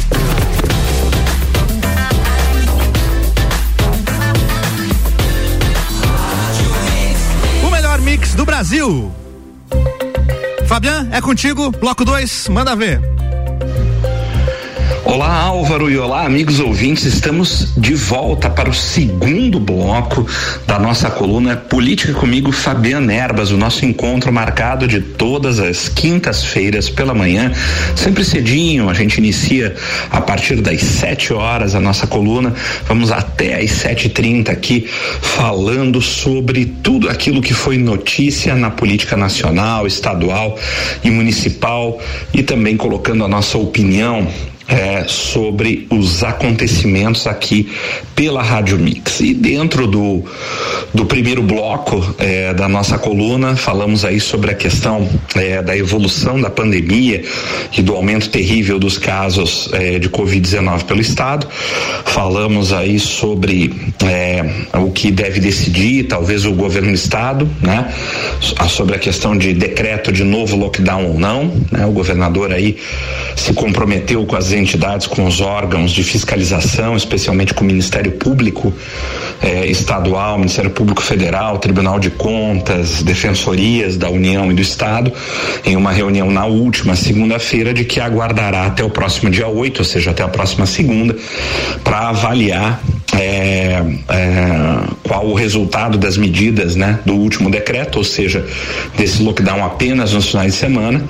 O 7.66 7.70
melhor 7.70 8.00
mix 8.00 8.34
do 8.34 8.44
Brasil. 8.44 9.12
Fabian, 10.68 11.08
é 11.10 11.20
contigo, 11.20 11.72
bloco 11.72 12.04
2, 12.04 12.48
manda 12.50 12.76
ver. 12.76 13.00
Olá, 15.10 15.32
Álvaro, 15.32 15.90
e 15.90 15.96
olá, 15.96 16.26
amigos 16.26 16.60
ouvintes. 16.60 17.06
Estamos 17.06 17.72
de 17.78 17.94
volta 17.94 18.50
para 18.50 18.68
o 18.68 18.74
segundo 18.74 19.58
bloco 19.58 20.26
da 20.66 20.78
nossa 20.78 21.10
coluna 21.10 21.56
Política 21.56 22.12
comigo, 22.12 22.52
Fabiana 22.52 23.14
Erbas. 23.14 23.50
O 23.50 23.56
nosso 23.56 23.86
encontro 23.86 24.30
marcado 24.30 24.86
de 24.86 25.00
todas 25.00 25.60
as 25.60 25.88
quintas-feiras 25.88 26.90
pela 26.90 27.14
manhã, 27.14 27.50
sempre 27.96 28.22
cedinho. 28.22 28.90
A 28.90 28.92
gente 28.92 29.16
inicia 29.16 29.74
a 30.10 30.20
partir 30.20 30.60
das 30.60 30.82
7 30.82 31.32
horas 31.32 31.74
a 31.74 31.80
nossa 31.80 32.06
coluna. 32.06 32.52
Vamos 32.86 33.10
até 33.10 33.54
às 33.54 33.70
7h30 33.70 34.50
aqui 34.50 34.86
falando 35.22 36.02
sobre 36.02 36.66
tudo 36.66 37.08
aquilo 37.08 37.40
que 37.40 37.54
foi 37.54 37.78
notícia 37.78 38.54
na 38.54 38.68
política 38.68 39.16
nacional, 39.16 39.86
estadual 39.86 40.58
e 41.02 41.10
municipal 41.10 41.98
e 42.34 42.42
também 42.42 42.76
colocando 42.76 43.24
a 43.24 43.28
nossa 43.28 43.56
opinião 43.56 44.28
é, 44.68 45.04
sobre 45.08 45.86
os 45.90 46.22
acontecimentos 46.22 47.26
aqui 47.26 47.70
pela 48.14 48.42
Rádio 48.42 48.78
Mix. 48.78 49.20
E 49.20 49.32
dentro 49.32 49.86
do, 49.86 50.22
do 50.92 51.06
primeiro 51.06 51.42
bloco 51.42 52.14
é, 52.18 52.52
da 52.52 52.68
nossa 52.68 52.98
coluna, 52.98 53.56
falamos 53.56 54.04
aí 54.04 54.20
sobre 54.20 54.50
a 54.50 54.54
questão 54.54 55.08
é, 55.34 55.62
da 55.62 55.76
evolução 55.76 56.38
da 56.38 56.50
pandemia 56.50 57.24
e 57.76 57.80
do 57.80 57.94
aumento 57.94 58.28
terrível 58.28 58.78
dos 58.78 58.98
casos 58.98 59.70
é, 59.72 59.98
de 59.98 60.10
Covid-19 60.10 60.84
pelo 60.84 61.00
Estado. 61.00 61.48
Falamos 62.04 62.72
aí 62.72 62.98
sobre 62.98 63.74
é, 64.04 64.44
o 64.78 64.90
que 64.90 65.10
deve 65.10 65.40
decidir, 65.40 66.04
talvez 66.08 66.44
o 66.44 66.52
governo 66.52 66.88
do 66.88 66.94
Estado, 66.94 67.48
né? 67.62 67.92
Sobre 68.68 68.96
a 68.96 68.98
questão 68.98 69.36
de 69.36 69.54
decreto 69.54 70.12
de 70.12 70.24
novo 70.24 70.56
lockdown 70.56 71.06
ou 71.06 71.18
não, 71.18 71.52
né? 71.70 71.86
O 71.86 71.92
governador 71.92 72.52
aí 72.52 72.76
se 73.34 73.52
comprometeu 73.54 74.26
com 74.26 74.36
as 74.36 74.52
entidades, 74.58 75.06
com 75.06 75.24
os 75.26 75.40
órgãos 75.40 75.90
de 75.90 76.02
fiscalização, 76.02 76.96
especialmente 76.96 77.54
com 77.54 77.64
o 77.64 77.66
Ministério 77.66 78.12
Público 78.12 78.72
eh, 79.42 79.66
Estadual, 79.66 80.38
Ministério 80.38 80.70
Público 80.70 81.02
Federal, 81.02 81.58
Tribunal 81.58 81.98
de 81.98 82.10
Contas, 82.10 83.02
defensorias 83.02 83.96
da 83.96 84.10
União 84.10 84.50
e 84.50 84.54
do 84.54 84.60
Estado, 84.60 85.12
em 85.64 85.76
uma 85.76 85.92
reunião 85.92 86.30
na 86.30 86.46
última 86.46 86.96
segunda-feira, 86.96 87.72
de 87.72 87.84
que 87.84 88.00
aguardará 88.00 88.66
até 88.66 88.84
o 88.84 88.90
próximo 88.90 89.30
dia 89.30 89.48
8, 89.48 89.78
ou 89.78 89.84
seja, 89.84 90.10
até 90.10 90.22
a 90.22 90.28
próxima 90.28 90.66
segunda, 90.66 91.16
para 91.82 92.08
avaliar 92.08 92.80
é, 93.18 93.82
é, 94.08 94.44
qual 95.02 95.26
o 95.26 95.34
resultado 95.34 95.98
das 95.98 96.16
medidas 96.16 96.76
né, 96.76 97.00
do 97.04 97.14
último 97.14 97.50
decreto, 97.50 97.96
ou 97.98 98.04
seja, 98.04 98.46
desse 98.96 99.22
lockdown 99.22 99.64
apenas 99.64 100.12
nos 100.12 100.28
finais 100.28 100.52
de 100.52 100.58
semana, 100.58 101.02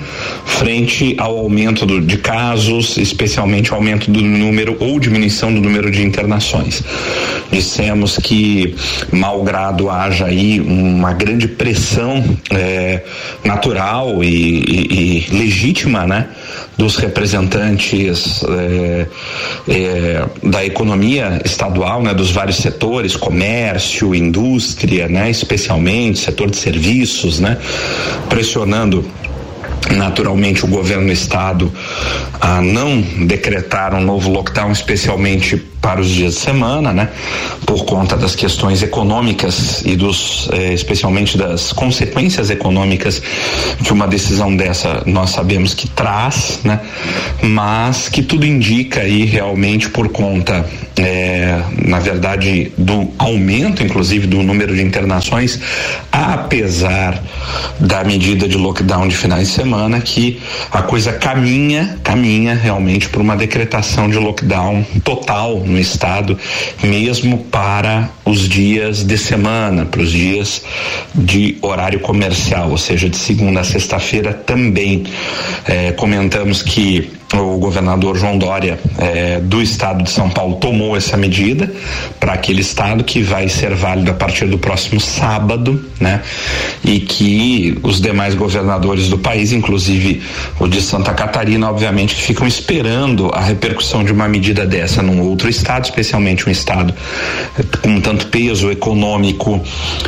frente 0.45 1.15
ao 1.19 1.37
aumento 1.37 1.85
do, 1.85 2.01
de 2.01 2.17
casos, 2.17 2.97
especialmente 2.97 3.71
aumento 3.71 4.09
do 4.09 4.21
número 4.21 4.75
ou 4.79 4.99
diminuição 4.99 5.53
do 5.53 5.61
número 5.61 5.91
de 5.91 6.03
internações. 6.03 6.83
Dissemos 7.51 8.17
que, 8.17 8.75
malgrado 9.11 9.89
haja 9.89 10.25
aí 10.25 10.59
uma 10.59 11.13
grande 11.13 11.47
pressão 11.47 12.23
é, 12.51 13.03
natural 13.43 14.23
e, 14.23 14.27
e, 14.27 15.27
e 15.29 15.37
legítima, 15.37 16.07
né? 16.07 16.27
Dos 16.79 16.95
representantes 16.95 18.41
é, 18.45 19.07
é, 19.67 20.25
da 20.41 20.65
economia 20.65 21.41
estadual, 21.43 22.01
né, 22.01 22.13
dos 22.13 22.31
vários 22.31 22.55
setores, 22.55 23.17
comércio, 23.17 24.15
indústria, 24.15 25.09
né, 25.09 25.29
especialmente 25.29 26.19
setor 26.19 26.49
de 26.49 26.55
serviços, 26.55 27.41
né, 27.41 27.57
pressionando 28.29 29.03
naturalmente 29.91 30.63
o 30.63 30.67
governo 30.69 31.07
do 31.07 31.11
estado 31.11 31.69
a 32.39 32.61
não 32.61 33.01
decretar 33.27 33.93
um 33.93 34.01
novo 34.01 34.29
lockdown, 34.29 34.71
especialmente 34.71 35.57
para 35.89 36.01
os 36.01 36.09
dias 36.11 36.35
de 36.35 36.41
semana, 36.41 36.93
né? 36.93 37.09
Por 37.65 37.83
conta 37.83 38.15
das 38.15 38.35
questões 38.35 38.83
econômicas 38.83 39.81
e 39.83 39.95
dos, 39.95 40.47
eh, 40.53 40.71
especialmente 40.71 41.35
das 41.35 41.73
consequências 41.73 42.51
econômicas 42.51 43.19
que 43.83 43.91
uma 43.91 44.07
decisão 44.07 44.55
dessa 44.55 45.01
nós 45.07 45.31
sabemos 45.31 45.73
que 45.73 45.89
traz, 45.89 46.59
né? 46.63 46.79
Mas 47.41 48.07
que 48.07 48.21
tudo 48.21 48.45
indica 48.45 48.99
aí 48.99 49.25
realmente 49.25 49.89
por 49.89 50.09
conta, 50.09 50.63
eh, 50.95 51.59
na 51.87 51.97
verdade, 51.97 52.71
do 52.77 53.09
aumento, 53.17 53.81
inclusive, 53.81 54.27
do 54.27 54.43
número 54.43 54.75
de 54.75 54.83
internações, 54.83 55.59
apesar 56.11 57.19
da 57.79 58.03
medida 58.03 58.47
de 58.47 58.57
lockdown 58.57 59.07
de 59.07 59.17
finais 59.17 59.47
de 59.47 59.55
semana, 59.55 59.99
que 60.01 60.39
a 60.71 60.83
coisa 60.83 61.13
caminha, 61.13 61.97
caminha 62.03 62.53
realmente 62.53 63.09
por 63.09 63.21
uma 63.21 63.35
decretação 63.35 64.07
de 64.07 64.19
lockdown 64.19 64.85
total 65.03 65.63
no 65.65 65.78
estado, 65.79 66.37
mesmo 66.83 67.39
para 67.45 68.09
os 68.25 68.47
dias 68.47 69.03
de 69.03 69.17
semana, 69.17 69.85
para 69.85 70.01
os 70.01 70.11
dias 70.11 70.63
de 71.13 71.57
horário 71.61 71.99
comercial, 71.99 72.69
ou 72.69 72.77
seja, 72.77 73.09
de 73.09 73.17
segunda 73.17 73.61
a 73.61 73.63
sexta-feira 73.63 74.33
também. 74.33 75.03
É, 75.65 75.91
comentamos 75.91 76.61
que 76.61 77.18
o 77.37 77.57
governador 77.59 78.17
João 78.17 78.37
Dória 78.37 78.79
eh, 78.97 79.39
do 79.39 79.61
estado 79.61 80.03
de 80.03 80.09
São 80.09 80.29
Paulo 80.29 80.55
tomou 80.55 80.97
essa 80.97 81.15
medida 81.15 81.71
para 82.19 82.33
aquele 82.33 82.61
estado 82.61 83.03
que 83.03 83.21
vai 83.21 83.47
ser 83.47 83.75
válido 83.75 84.09
a 84.09 84.13
partir 84.13 84.47
do 84.47 84.57
próximo 84.57 84.99
sábado, 84.99 85.83
né? 85.99 86.21
E 86.83 86.99
que 86.99 87.77
os 87.83 88.01
demais 88.01 88.33
governadores 88.33 89.09
do 89.09 89.17
país, 89.17 89.51
inclusive 89.51 90.23
o 90.59 90.67
de 90.67 90.81
Santa 90.81 91.13
Catarina, 91.13 91.69
obviamente 91.69 92.15
ficam 92.15 92.47
esperando 92.47 93.29
a 93.33 93.41
repercussão 93.41 94.03
de 94.03 94.11
uma 94.11 94.27
medida 94.27 94.65
dessa 94.65 95.03
num 95.03 95.21
outro 95.21 95.49
estado, 95.49 95.85
especialmente 95.85 96.47
um 96.47 96.51
estado 96.51 96.93
eh, 97.59 97.63
com 97.81 98.01
tanto 98.01 98.27
peso 98.27 98.71
econômico 98.71 99.61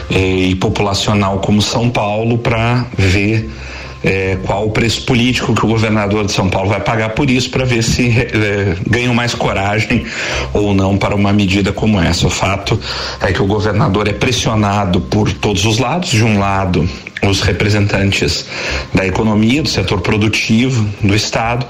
eh, 0.09 0.47
e 0.49 0.55
populacional 0.55 1.39
como 1.39 1.61
São 1.61 1.89
Paulo, 1.89 2.39
para 2.39 2.85
ver 2.97 3.47
é, 4.03 4.37
qual 4.43 4.65
o 4.65 4.71
preço 4.71 5.03
político 5.03 5.53
que 5.53 5.65
o 5.65 5.67
governador 5.67 6.25
de 6.25 6.31
São 6.31 6.49
Paulo 6.49 6.69
vai 6.69 6.79
pagar 6.79 7.09
por 7.09 7.29
isso 7.29 7.49
para 7.49 7.65
ver 7.65 7.83
se 7.83 8.09
é, 8.09 8.75
ganham 8.87 9.13
mais 9.13 9.33
coragem 9.33 10.05
ou 10.53 10.73
não 10.73 10.97
para 10.97 11.15
uma 11.15 11.31
medida 11.31 11.71
como 11.71 11.99
essa. 11.99 12.27
O 12.27 12.29
fato 12.29 12.79
é 13.21 13.31
que 13.31 13.41
o 13.41 13.45
governador 13.45 14.07
é 14.07 14.13
pressionado 14.13 15.01
por 15.01 15.31
todos 15.33 15.65
os 15.65 15.77
lados. 15.77 16.09
De 16.09 16.23
um 16.23 16.39
lado, 16.39 16.87
os 17.23 17.41
representantes 17.41 18.45
da 18.93 19.05
economia, 19.05 19.61
do 19.61 19.69
setor 19.69 20.01
produtivo 20.01 20.87
do 21.01 21.15
Estado, 21.15 21.65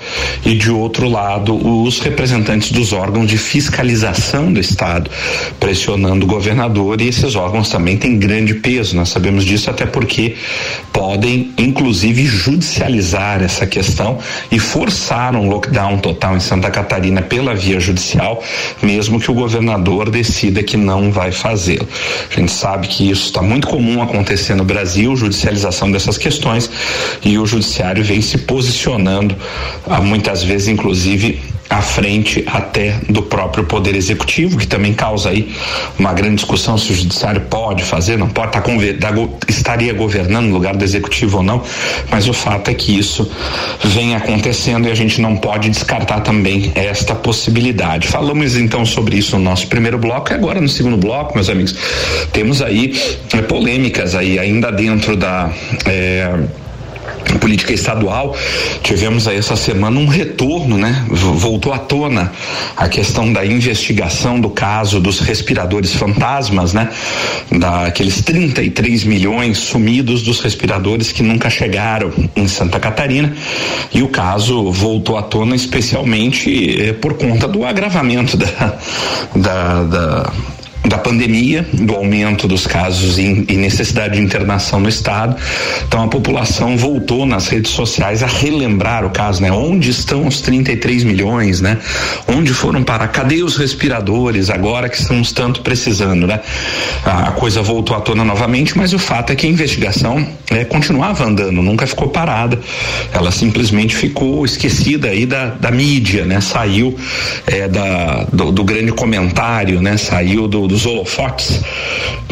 e 0.45 0.55
de 0.55 0.71
outro 0.71 1.09
lado, 1.09 1.55
os 1.83 1.99
representantes 1.99 2.71
dos 2.71 2.93
órgãos 2.93 3.27
de 3.27 3.37
fiscalização 3.37 4.51
do 4.51 4.59
Estado, 4.59 5.09
pressionando 5.59 6.25
o 6.25 6.27
governador, 6.27 7.01
e 7.01 7.07
esses 7.07 7.35
órgãos 7.35 7.69
também 7.69 7.97
têm 7.97 8.17
grande 8.17 8.55
peso, 8.55 8.95
nós 8.95 9.09
sabemos 9.09 9.45
disso 9.45 9.69
até 9.69 9.85
porque 9.85 10.35
podem, 10.93 11.51
inclusive, 11.57 12.25
judicializar 12.25 13.43
essa 13.43 13.65
questão 13.65 14.19
e 14.51 14.59
forçar 14.59 15.35
um 15.35 15.49
lockdown 15.49 15.97
total 15.99 16.35
em 16.35 16.39
Santa 16.39 16.69
Catarina 16.69 17.21
pela 17.21 17.53
via 17.53 17.79
judicial, 17.79 18.43
mesmo 18.81 19.19
que 19.19 19.29
o 19.29 19.33
governador 19.33 20.09
decida 20.09 20.63
que 20.63 20.77
não 20.77 21.11
vai 21.11 21.31
fazê-lo. 21.31 21.87
A 22.29 22.39
gente 22.39 22.51
sabe 22.51 22.87
que 22.87 23.09
isso 23.09 23.25
está 23.25 23.41
muito 23.41 23.67
comum 23.67 24.01
acontecer 24.01 24.55
no 24.55 24.63
Brasil, 24.63 25.11
o 25.11 25.15
judicialização 25.41 25.91
dessas 25.91 26.17
questões 26.17 26.69
e 27.23 27.37
o 27.37 27.45
judiciário 27.45 28.03
vem 28.03 28.21
se 28.21 28.37
posicionando, 28.39 29.35
ah, 29.87 29.99
muitas 29.99 30.43
vezes, 30.43 30.67
inclusive, 30.67 31.41
à 31.71 31.81
frente 31.81 32.43
até 32.47 32.99
do 33.09 33.21
próprio 33.21 33.63
poder 33.63 33.95
executivo, 33.95 34.57
que 34.57 34.67
também 34.67 34.93
causa 34.93 35.29
aí 35.29 35.53
uma 35.97 36.13
grande 36.13 36.35
discussão 36.35 36.77
se 36.77 36.91
o 36.91 36.95
judiciário 36.95 37.41
pode 37.41 37.83
fazer, 37.83 38.17
não 38.17 38.27
pode, 38.27 38.51
tá, 38.51 38.61
estaria 39.47 39.93
governando 39.93 40.47
no 40.47 40.53
lugar 40.53 40.75
do 40.75 40.83
executivo 40.83 41.37
ou 41.37 41.43
não, 41.43 41.63
mas 42.09 42.27
o 42.27 42.33
fato 42.33 42.69
é 42.69 42.73
que 42.73 42.97
isso 42.97 43.31
vem 43.85 44.15
acontecendo 44.15 44.87
e 44.87 44.91
a 44.91 44.95
gente 44.95 45.21
não 45.21 45.37
pode 45.37 45.69
descartar 45.69 46.19
também 46.19 46.71
esta 46.75 47.15
possibilidade. 47.15 48.07
Falamos 48.07 48.57
então 48.57 48.85
sobre 48.85 49.17
isso 49.17 49.37
no 49.37 49.43
nosso 49.43 49.67
primeiro 49.67 49.97
bloco 49.97 50.31
e 50.31 50.35
agora 50.35 50.59
no 50.59 50.67
segundo 50.67 50.97
bloco, 50.97 51.33
meus 51.35 51.49
amigos, 51.49 51.73
temos 52.33 52.61
aí 52.61 52.93
é, 53.33 53.41
polêmicas 53.41 54.13
aí 54.13 54.37
ainda 54.37 54.71
dentro 54.71 55.15
da 55.15 55.49
é, 55.85 56.33
política 57.41 57.73
estadual, 57.73 58.37
tivemos 58.83 59.27
aí 59.27 59.35
essa 59.35 59.55
semana 59.55 59.99
um 59.99 60.05
retorno, 60.05 60.77
né? 60.77 61.03
Voltou 61.09 61.73
à 61.73 61.79
tona 61.79 62.31
a 62.77 62.87
questão 62.87 63.33
da 63.33 63.43
investigação 63.43 64.39
do 64.39 64.51
caso 64.51 65.01
dos 65.01 65.19
respiradores 65.19 65.93
fantasmas, 65.93 66.71
né? 66.71 66.89
Daqueles 67.51 68.21
33 68.21 69.03
milhões 69.03 69.57
sumidos 69.57 70.21
dos 70.21 70.39
respiradores 70.39 71.11
que 71.11 71.23
nunca 71.23 71.49
chegaram 71.49 72.13
em 72.35 72.47
Santa 72.47 72.79
Catarina. 72.79 73.33
E 73.91 74.03
o 74.03 74.07
caso 74.07 74.71
voltou 74.71 75.17
à 75.17 75.23
tona 75.23 75.55
especialmente 75.55 76.79
eh, 76.79 76.93
por 76.93 77.15
conta 77.15 77.47
do 77.47 77.65
agravamento 77.65 78.37
da, 78.37 78.77
da, 79.35 79.83
da 79.83 80.33
da 80.87 80.97
pandemia, 80.97 81.65
do 81.73 81.93
aumento 81.93 82.47
dos 82.47 82.65
casos 82.65 83.19
e, 83.19 83.45
necessidade 83.55 84.15
de 84.15 84.21
internação 84.21 84.79
no 84.79 84.89
estado. 84.89 85.35
Então 85.87 86.03
a 86.03 86.07
população 86.07 86.75
voltou 86.75 87.25
nas 87.25 87.47
redes 87.47 87.71
sociais 87.71 88.23
a 88.23 88.27
relembrar 88.27 89.05
o 89.05 89.11
caso, 89.11 89.41
né? 89.41 89.51
Onde 89.51 89.91
estão 89.91 90.25
os 90.25 90.41
33 90.41 91.03
milhões, 91.03 91.61
né? 91.61 91.77
Onde 92.27 92.51
foram 92.51 92.83
para? 92.83 93.07
Cadê 93.07 93.43
os 93.43 93.57
respiradores 93.57 94.49
agora 94.49 94.89
que 94.89 94.97
estamos 94.97 95.31
tanto 95.31 95.61
precisando, 95.61 96.25
né? 96.25 96.39
A, 97.05 97.31
coisa 97.31 97.61
voltou 97.61 97.95
à 97.95 98.01
tona 98.01 98.25
novamente, 98.25 98.75
mas 98.75 98.91
o 98.91 98.99
fato 98.99 99.31
é 99.31 99.35
que 99.35 99.45
a 99.45 99.49
investigação 99.49 100.27
é, 100.49 100.65
continuava 100.65 101.25
andando, 101.25 101.61
nunca 101.61 101.85
ficou 101.85 102.09
parada. 102.09 102.59
Ela 103.13 103.31
simplesmente 103.31 103.95
ficou 103.95 104.43
esquecida 104.43 105.09
aí 105.09 105.27
da, 105.27 105.45
da 105.45 105.69
mídia, 105.69 106.25
né? 106.25 106.41
Saiu 106.41 106.97
é, 107.45 107.67
da, 107.67 108.25
do, 108.33 108.51
do 108.51 108.63
grande 108.63 108.91
comentário, 108.91 109.79
né? 109.79 109.95
Saiu 109.95 110.47
do 110.47 110.70
dos 110.71 110.85
holofotes, 110.85 111.59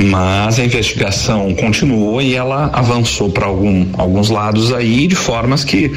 mas 0.02 0.60
a 0.60 0.64
investigação 0.64 1.54
continuou 1.56 2.22
e 2.22 2.34
ela 2.34 2.70
avançou 2.72 3.30
para 3.30 3.46
algum, 3.46 3.86
alguns 3.98 4.30
lados 4.30 4.74
aí 4.74 5.08
de 5.08 5.16
formas 5.16 5.66
que, 5.66 5.92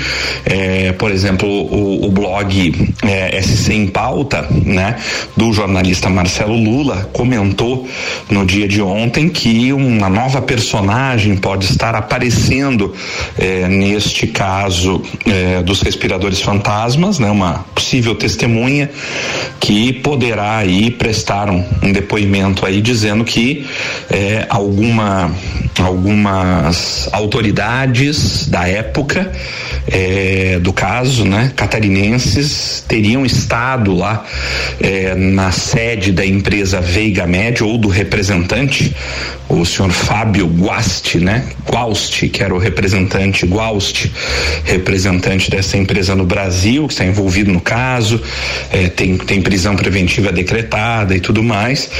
é, 0.44 0.90
por 0.92 1.12
exemplo, 1.12 1.48
o, 1.48 2.06
o 2.06 2.10
blog 2.10 2.92
é, 3.04 3.40
SC 3.40 3.74
em 3.74 3.86
pauta, 3.86 4.48
né, 4.50 4.96
do 5.36 5.52
jornalista 5.52 6.10
Marcelo 6.10 6.56
Lula 6.56 7.08
comentou 7.12 7.86
no 8.28 8.44
dia 8.44 8.66
de 8.66 8.82
ontem 8.82 9.28
que 9.28 9.72
uma 9.72 10.08
nova 10.08 10.42
personagem 10.42 11.36
pode 11.36 11.66
estar 11.66 11.94
aparecendo 11.94 12.92
é, 13.38 13.68
neste 13.68 14.26
caso 14.26 15.00
é, 15.26 15.62
dos 15.62 15.80
respiradores 15.80 16.40
fantasmas, 16.40 17.20
né, 17.20 17.30
uma 17.30 17.64
possível 17.72 18.16
testemunha 18.16 18.90
que 19.60 19.92
poderá 19.92 20.56
aí 20.56 20.90
prestar 20.90 21.48
um, 21.48 21.64
um 21.82 21.92
depoimento 21.92 22.31
aí 22.64 22.80
dizendo 22.80 23.24
que 23.24 23.66
é, 24.10 24.46
alguma, 24.48 25.34
algumas 25.78 27.08
autoridades 27.12 28.48
da 28.48 28.68
época 28.68 29.30
é, 29.86 30.58
do 30.60 30.72
caso, 30.72 31.24
né, 31.24 31.52
catarinenses 31.56 32.84
teriam 32.86 33.26
estado 33.26 33.94
lá 33.94 34.24
é, 34.80 35.14
na 35.14 35.50
sede 35.50 36.12
da 36.12 36.24
empresa 36.24 36.80
Veiga 36.80 37.26
Média 37.26 37.66
ou 37.66 37.76
do 37.76 37.88
representante, 37.88 38.94
o 39.48 39.64
senhor 39.64 39.90
Fábio 39.90 40.46
Guasti, 40.46 41.18
né, 41.18 41.44
Guasti, 41.68 42.28
que 42.28 42.42
era 42.42 42.54
o 42.54 42.58
representante 42.58 43.44
Guasti, 43.44 44.10
representante 44.64 45.50
dessa 45.50 45.76
empresa 45.76 46.14
no 46.14 46.24
Brasil, 46.24 46.86
que 46.86 46.94
está 46.94 47.04
envolvido 47.04 47.52
no 47.52 47.60
caso, 47.60 48.20
é, 48.70 48.88
tem, 48.88 49.16
tem 49.18 49.42
prisão 49.42 49.76
preventiva 49.76 50.32
decretada 50.32 51.14
e 51.14 51.20
tudo 51.20 51.42
mais 51.42 51.90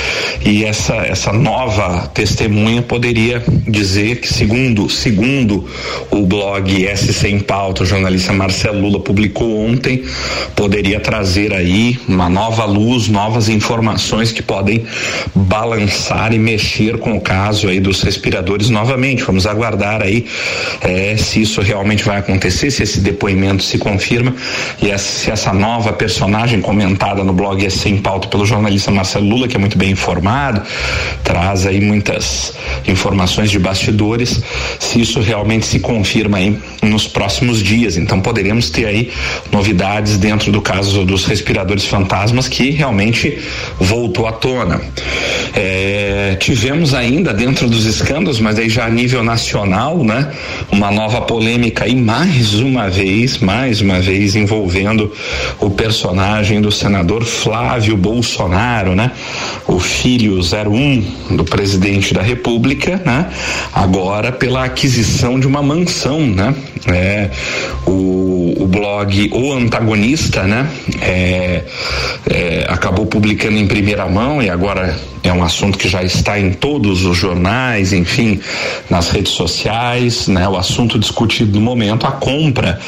e 0.44 0.64
essa 0.64 0.94
essa 0.96 1.32
nova 1.32 2.06
testemunha 2.08 2.82
poderia 2.82 3.42
dizer 3.66 4.20
que 4.20 4.32
segundo 4.32 4.88
segundo 4.88 5.68
o 6.11 6.26
blog 6.26 6.87
SC 6.96 7.28
em 7.28 7.40
Pauta, 7.40 7.82
o 7.82 7.87
jornalista 7.87 8.32
Marcelo 8.32 8.80
Lula 8.80 9.00
publicou 9.00 9.66
ontem, 9.66 10.02
poderia 10.54 11.00
trazer 11.00 11.52
aí 11.52 11.98
uma 12.08 12.28
nova 12.28 12.64
luz, 12.64 13.08
novas 13.08 13.48
informações 13.48 14.32
que 14.32 14.42
podem 14.42 14.85
balançar 15.35 16.32
e 16.32 16.38
mexer 16.38 16.98
com 16.98 17.16
o 17.16 17.20
caso 17.20 17.68
aí 17.68 17.80
dos 17.80 18.02
respiradores 18.02 18.68
novamente. 18.70 19.22
Vamos 19.22 19.46
aguardar 19.46 20.02
aí 20.02 20.26
é, 20.80 21.16
se 21.16 21.42
isso 21.42 21.61
realmente 21.61 22.04
vai 22.04 22.18
acontecer, 22.18 22.70
se 22.70 22.82
esse 22.82 23.00
depoimento 23.00 23.62
se 23.62 23.78
confirma 23.78 24.35
e 24.80 24.96
se 24.98 25.30
essa 25.30 25.52
nova 25.52 25.92
personagem 25.92 26.61
comentada 26.61 27.24
no 27.24 27.32
blog 27.32 27.68
SC 27.68 27.88
em 27.88 27.98
Pauta 27.98 28.28
pelo 28.28 28.44
jornalista 28.44 28.90
Marcelo 28.90 29.26
Lula, 29.26 29.48
que 29.48 29.56
é 29.56 29.58
muito 29.58 29.78
bem 29.78 29.90
informado, 30.12 30.62
traz 31.25 31.66
aí 31.66 31.81
muitas 31.81 32.55
informações 32.87 33.51
de 33.51 33.59
bastidores, 33.59 34.42
se 34.79 35.01
isso 35.01 35.20
realmente 35.20 35.64
se 35.64 35.81
confirma 35.81 36.38
aí 36.38 36.59
nos 36.83 37.07
próximos 37.07 37.62
dias. 37.62 37.96
Então 37.96 38.20
poderemos 38.20 38.68
ter 38.68 38.87
aí 38.87 39.11
novidades 39.51 40.18
dentro 40.18 40.53
do 40.53 40.61
caso 40.61 41.05
dos 41.05 41.25
respiradores 41.25 41.87
fantasmas 41.87 42.46
que 42.46 42.70
realmente 42.70 43.38
voltou 43.79 44.27
à 44.27 44.33
tona. 44.33 44.81
É, 45.55 46.37
tivemos 46.38 46.94
ainda 46.94 47.33
dentro 47.33 47.68
dos 47.68 47.87
escândalos, 47.87 48.38
mas 48.40 48.59
aí 48.59 48.68
já 48.68 48.87
a 48.87 48.90
nível 48.90 49.22
nacional, 49.22 50.05
né? 50.05 50.31
Uma 50.70 50.90
nova 50.90 51.22
polêmica 51.22 51.87
e 51.87 51.94
mais 51.94 52.55
uma 52.55 52.88
vez, 52.88 53.38
mais 53.38 53.81
uma 53.81 54.01
vez 54.01 54.35
envolvendo 54.35 55.12
o 55.61 55.70
personagem 55.70 56.61
do 56.61 56.70
senador 56.70 57.25
Flávio 57.25 57.96
Bolsonaro, 57.96 58.94
né? 58.94 59.11
O 59.66 59.79
filho 60.03 60.41
01 60.41 61.37
do 61.37 61.45
presidente 61.45 62.12
da 62.12 62.23
República, 62.23 63.01
né? 63.05 63.31
Agora 63.73 64.33
pela 64.33 64.65
aquisição 64.65 65.38
de 65.38 65.47
uma 65.47 65.62
mansão, 65.62 66.27
né? 66.27 66.53
É, 66.88 67.31
o, 67.87 68.55
o 68.59 68.67
blog 68.67 69.31
O 69.33 69.53
Antagonista, 69.53 70.43
né? 70.43 70.69
É, 71.01 71.62
é, 72.29 72.67
acabou 72.69 73.07
publicando 73.07 73.57
em 73.57 73.69
primeira 73.69 74.05
mão 74.09 74.43
e 74.43 74.51
agora 74.51 74.99
é 75.23 75.33
um 75.33 75.45
assunto 75.45 75.79
que 75.79 75.88
já 75.88 76.03
está 76.03 76.37
em 76.37 76.53
todos 76.53 77.05
os 77.05 77.17
jornais, 77.17 77.93
enfim, 77.93 78.41
nas 78.91 79.09
redes 79.09 79.31
sociais, 79.31 80.27
né? 80.27 80.49
O 80.49 80.57
assunto 80.57 80.99
discutido 80.99 81.61
no 81.61 81.65
momento, 81.65 82.09
a 82.09 82.11
compra 82.11 82.81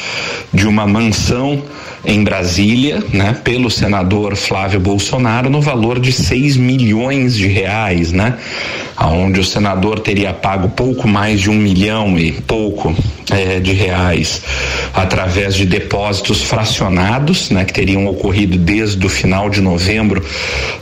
de 0.53 0.67
uma 0.67 0.85
mansão 0.85 1.63
em 2.05 2.23
Brasília, 2.23 3.03
né, 3.11 3.35
pelo 3.43 3.69
senador 3.69 4.35
Flávio 4.35 4.79
Bolsonaro 4.79 5.49
no 5.49 5.61
valor 5.61 5.99
de 5.99 6.11
6 6.11 6.57
milhões 6.57 7.35
de 7.35 7.47
reais, 7.47 8.11
né, 8.11 8.37
aonde 8.95 9.39
o 9.39 9.43
senador 9.43 9.99
teria 9.99 10.33
pago 10.33 10.69
pouco 10.69 11.07
mais 11.07 11.41
de 11.41 11.49
um 11.49 11.55
milhão 11.55 12.17
e 12.17 12.31
pouco 12.31 12.95
é, 13.31 13.59
de 13.59 13.73
reais 13.73 14.41
através 14.93 15.55
de 15.55 15.65
depósitos 15.65 16.41
fracionados, 16.43 17.49
né, 17.49 17.65
que 17.65 17.73
teriam 17.73 18.07
ocorrido 18.07 18.57
desde 18.57 19.05
o 19.05 19.09
final 19.09 19.49
de 19.49 19.61
novembro 19.61 20.23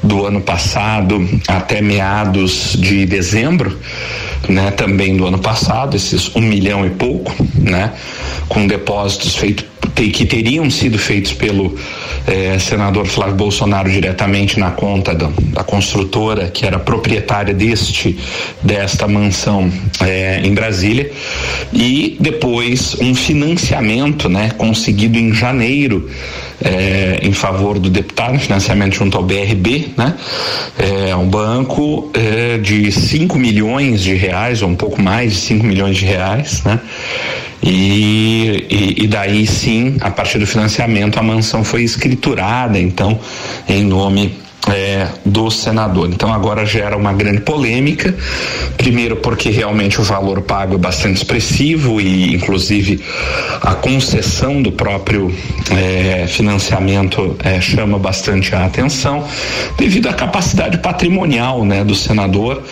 do 0.01 0.25
ano 0.25 0.41
passado 0.41 1.27
até 1.47 1.81
meados 1.81 2.75
de 2.77 3.05
dezembro, 3.05 3.77
né, 4.47 4.71
também 4.71 5.15
do 5.15 5.25
ano 5.25 5.39
passado, 5.39 5.95
esses 5.95 6.35
um 6.35 6.41
milhão 6.41 6.85
e 6.85 6.89
pouco, 6.89 7.33
né, 7.55 7.93
com 8.47 8.67
depósitos 8.67 9.35
feitos 9.35 9.72
que 9.93 10.25
teriam 10.25 10.69
sido 10.69 10.97
feitos 10.97 11.33
pelo 11.33 11.75
eh, 12.25 12.57
senador 12.59 13.05
Flávio 13.05 13.35
Bolsonaro 13.35 13.89
diretamente 13.89 14.59
na 14.59 14.71
conta 14.71 15.13
da, 15.13 15.29
da, 15.37 15.63
construtora 15.63 16.49
que 16.49 16.65
era 16.65 16.79
proprietária 16.79 17.53
deste 17.53 18.17
desta 18.61 19.07
mansão 19.07 19.71
eh, 20.01 20.41
em 20.43 20.53
Brasília. 20.53 21.11
E 21.71 22.17
depois 22.19 22.95
um 22.99 23.13
financiamento, 23.13 24.27
né, 24.29 24.51
conseguido 24.57 25.17
em 25.17 25.33
janeiro 25.33 26.09
eh, 26.63 27.19
em 27.21 27.33
favor 27.33 27.77
do 27.77 27.89
deputado, 27.89 28.39
financiamento 28.39 28.95
junto 28.95 29.17
ao 29.17 29.23
BRB, 29.23 29.89
né, 29.97 30.15
um 31.19 31.27
banco 31.27 32.11
de 32.61 32.91
5 32.91 33.37
milhões 33.37 34.01
de 34.01 34.13
reais 34.15 34.61
ou 34.61 34.69
um 34.69 34.75
pouco 34.75 35.01
mais 35.01 35.33
de 35.33 35.39
5 35.39 35.65
milhões 35.65 35.97
de 35.97 36.05
reais, 36.05 36.63
né 36.63 36.79
e, 37.63 38.67
e, 38.69 39.03
e, 39.03 39.07
daí 39.07 39.47
sim, 39.47 39.95
a 40.01 40.11
partir 40.11 40.37
do 40.37 40.45
financiamento, 40.45 41.17
a 41.17 41.23
mansão 41.23 41.63
foi 41.63 41.83
escriturada, 41.83 42.77
então, 42.77 43.17
em 43.69 43.83
nome 43.85 44.43
é, 44.69 45.07
do 45.25 45.49
senador. 45.49 46.09
Então 46.09 46.33
agora 46.33 46.65
gera 46.65 46.95
uma 46.95 47.11
grande 47.13 47.41
polêmica, 47.41 48.15
primeiro 48.77 49.17
porque 49.17 49.49
realmente 49.49 49.99
o 49.99 50.03
valor 50.03 50.41
pago 50.41 50.75
é 50.75 50.77
bastante 50.77 51.17
expressivo 51.17 51.99
e 51.99 52.33
inclusive 52.33 53.01
a 53.61 53.73
concessão 53.75 54.61
do 54.61 54.71
próprio 54.71 55.33
é, 55.71 56.27
financiamento 56.27 57.35
é, 57.43 57.59
chama 57.59 57.97
bastante 57.97 58.55
a 58.55 58.65
atenção 58.65 59.25
devido 59.77 60.07
à 60.07 60.13
capacidade 60.13 60.77
patrimonial 60.77 61.65
né, 61.65 61.83
do 61.83 61.95
senador 61.95 62.63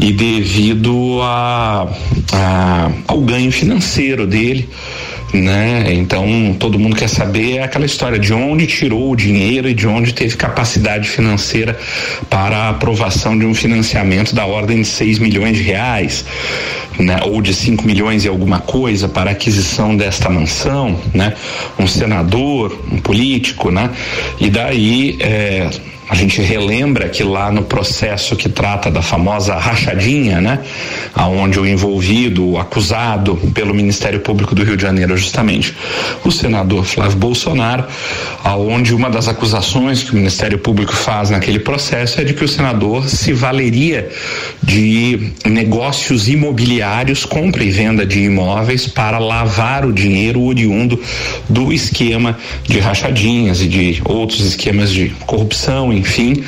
e 0.00 0.12
devido 0.12 1.20
a, 1.22 1.86
a 2.32 2.90
ao 3.16 3.22
ganho 3.22 3.50
financeiro 3.50 4.26
dele 4.26 4.68
né? 5.32 5.92
Então 5.92 6.56
todo 6.58 6.78
mundo 6.78 6.96
quer 6.96 7.08
saber 7.08 7.60
aquela 7.60 7.84
história 7.84 8.18
de 8.18 8.32
onde 8.32 8.66
tirou 8.66 9.10
o 9.10 9.16
dinheiro 9.16 9.68
e 9.68 9.74
de 9.74 9.86
onde 9.86 10.14
teve 10.14 10.36
capacidade 10.36 11.08
financeira 11.08 11.78
para 12.30 12.56
a 12.56 12.68
aprovação 12.70 13.38
de 13.38 13.44
um 13.44 13.54
financiamento 13.54 14.34
da 14.34 14.46
ordem 14.46 14.82
de 14.82 14.86
6 14.86 15.18
milhões 15.18 15.56
de 15.56 15.62
reais, 15.62 16.24
né? 16.98 17.20
Ou 17.24 17.42
de 17.42 17.52
5 17.52 17.84
milhões 17.84 18.24
e 18.24 18.28
alguma 18.28 18.60
coisa 18.60 19.08
para 19.08 19.30
a 19.30 19.32
aquisição 19.32 19.96
desta 19.96 20.28
mansão, 20.28 20.98
né? 21.12 21.34
Um 21.78 21.86
senador, 21.86 22.78
um 22.90 22.98
político, 22.98 23.70
né? 23.70 23.90
E 24.40 24.48
daí 24.48 25.16
é, 25.20 25.68
a 26.08 26.14
gente 26.14 26.40
relembra 26.40 27.08
que 27.08 27.22
lá 27.24 27.50
no 27.50 27.62
processo 27.62 28.36
que 28.36 28.48
trata 28.48 28.90
da 28.90 29.02
famosa 29.02 29.56
rachadinha, 29.56 30.40
né, 30.40 30.60
aonde 31.14 31.58
o 31.58 31.66
envolvido, 31.66 32.46
o 32.50 32.58
acusado 32.58 33.36
pelo 33.52 33.74
Ministério 33.74 34.20
Público 34.20 34.54
do 34.54 34.62
Rio 34.62 34.76
de 34.76 34.82
Janeiro, 34.82 35.16
justamente 35.16 35.74
o 36.24 36.30
senador 36.30 36.84
Flávio 36.84 37.16
Bolsonaro, 37.16 37.84
aonde 38.44 38.94
uma 38.94 39.10
das 39.10 39.26
acusações 39.26 40.04
que 40.04 40.12
o 40.12 40.14
Ministério 40.14 40.58
Público 40.58 40.94
faz 40.94 41.30
naquele 41.30 41.58
processo 41.58 42.20
é 42.20 42.24
de 42.24 42.34
que 42.34 42.44
o 42.44 42.48
senador 42.48 43.08
se 43.08 43.32
valeria 43.32 44.08
de 44.62 45.32
negócios 45.44 46.28
imobiliários, 46.28 47.24
compra 47.24 47.64
e 47.64 47.70
venda 47.70 48.06
de 48.06 48.20
imóveis 48.20 48.86
para 48.86 49.18
lavar 49.18 49.84
o 49.84 49.92
dinheiro 49.92 50.42
oriundo 50.42 51.00
do 51.48 51.72
esquema 51.72 52.38
de 52.64 52.78
rachadinhas 52.78 53.60
e 53.60 53.66
de 53.66 54.02
outros 54.04 54.40
esquemas 54.40 54.92
de 54.92 55.08
corrupção 55.26 55.95
enfim, 55.96 56.44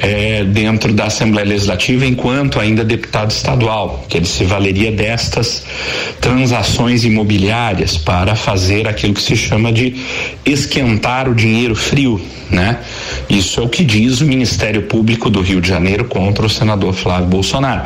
é, 0.00 0.44
dentro 0.44 0.92
da 0.92 1.04
Assembleia 1.04 1.46
Legislativa 1.48 2.04
enquanto 2.06 2.60
ainda 2.60 2.84
deputado 2.84 3.30
estadual, 3.30 4.04
que 4.08 4.16
ele 4.16 4.26
se 4.26 4.44
valeria 4.44 4.90
destas 4.90 5.64
transações 6.20 7.04
imobiliárias 7.04 7.96
para 7.96 8.34
fazer 8.34 8.88
aquilo 8.88 9.14
que 9.14 9.22
se 9.22 9.36
chama 9.36 9.72
de 9.72 9.94
esquentar 10.44 11.28
o 11.28 11.34
dinheiro 11.34 11.74
frio, 11.74 12.20
né? 12.50 12.78
Isso 13.28 13.60
é 13.60 13.62
o 13.62 13.68
que 13.68 13.84
diz 13.84 14.20
o 14.20 14.24
Ministério 14.24 14.82
Público 14.82 15.28
do 15.28 15.40
Rio 15.40 15.60
de 15.60 15.68
Janeiro 15.68 16.04
contra 16.04 16.46
o 16.46 16.48
senador 16.48 16.94
Flávio 16.94 17.26
Bolsonaro. 17.26 17.82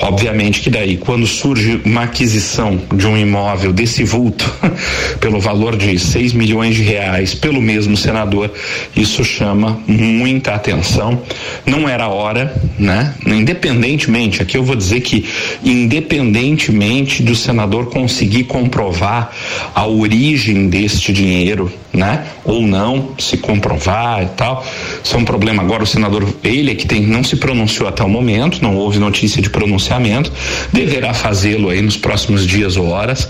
Obviamente 0.00 0.60
que 0.60 0.68
daí, 0.68 0.96
quando 0.96 1.26
surge 1.26 1.80
uma 1.84 2.02
aquisição 2.02 2.80
de 2.94 3.06
um 3.06 3.16
imóvel 3.16 3.72
desse 3.72 4.04
vulto, 4.04 4.52
pelo 5.20 5.40
valor 5.40 5.76
de 5.76 5.98
6 5.98 6.32
milhões 6.34 6.76
de 6.76 6.82
reais, 6.82 7.34
pelo 7.34 7.60
mesmo 7.60 7.96
senador, 7.96 8.50
isso 8.94 9.24
chama 9.24 9.80
muita 9.86 10.51
atenção. 10.54 11.22
Não 11.66 11.88
era 11.88 12.08
hora, 12.08 12.54
né? 12.78 13.14
Independentemente, 13.26 14.42
aqui 14.42 14.56
eu 14.56 14.64
vou 14.64 14.76
dizer 14.76 15.00
que, 15.00 15.24
independentemente 15.64 17.22
do 17.22 17.34
senador 17.34 17.86
conseguir 17.86 18.44
comprovar 18.44 19.32
a 19.74 19.86
origem 19.86 20.68
deste 20.68 21.12
dinheiro, 21.12 21.72
né? 21.92 22.26
Ou 22.44 22.62
não, 22.62 23.10
se 23.18 23.36
comprovar 23.36 24.22
e 24.22 24.26
tal. 24.36 24.64
Isso 25.02 25.14
é 25.14 25.18
um 25.18 25.24
problema. 25.24 25.62
Agora 25.62 25.82
o 25.82 25.86
senador, 25.86 26.26
ele 26.42 26.70
é 26.70 26.74
que 26.74 26.86
tem, 26.86 27.02
não 27.02 27.22
se 27.22 27.36
pronunciou 27.36 27.88
até 27.88 28.02
o 28.02 28.08
momento, 28.08 28.62
não 28.62 28.76
houve 28.76 28.98
notícia 28.98 29.42
de 29.42 29.50
pronunciamento, 29.50 30.32
deverá 30.72 31.12
fazê-lo 31.12 31.68
aí 31.68 31.82
nos 31.82 31.96
próximos 31.96 32.46
dias 32.46 32.76
ou 32.76 32.88
horas. 32.88 33.28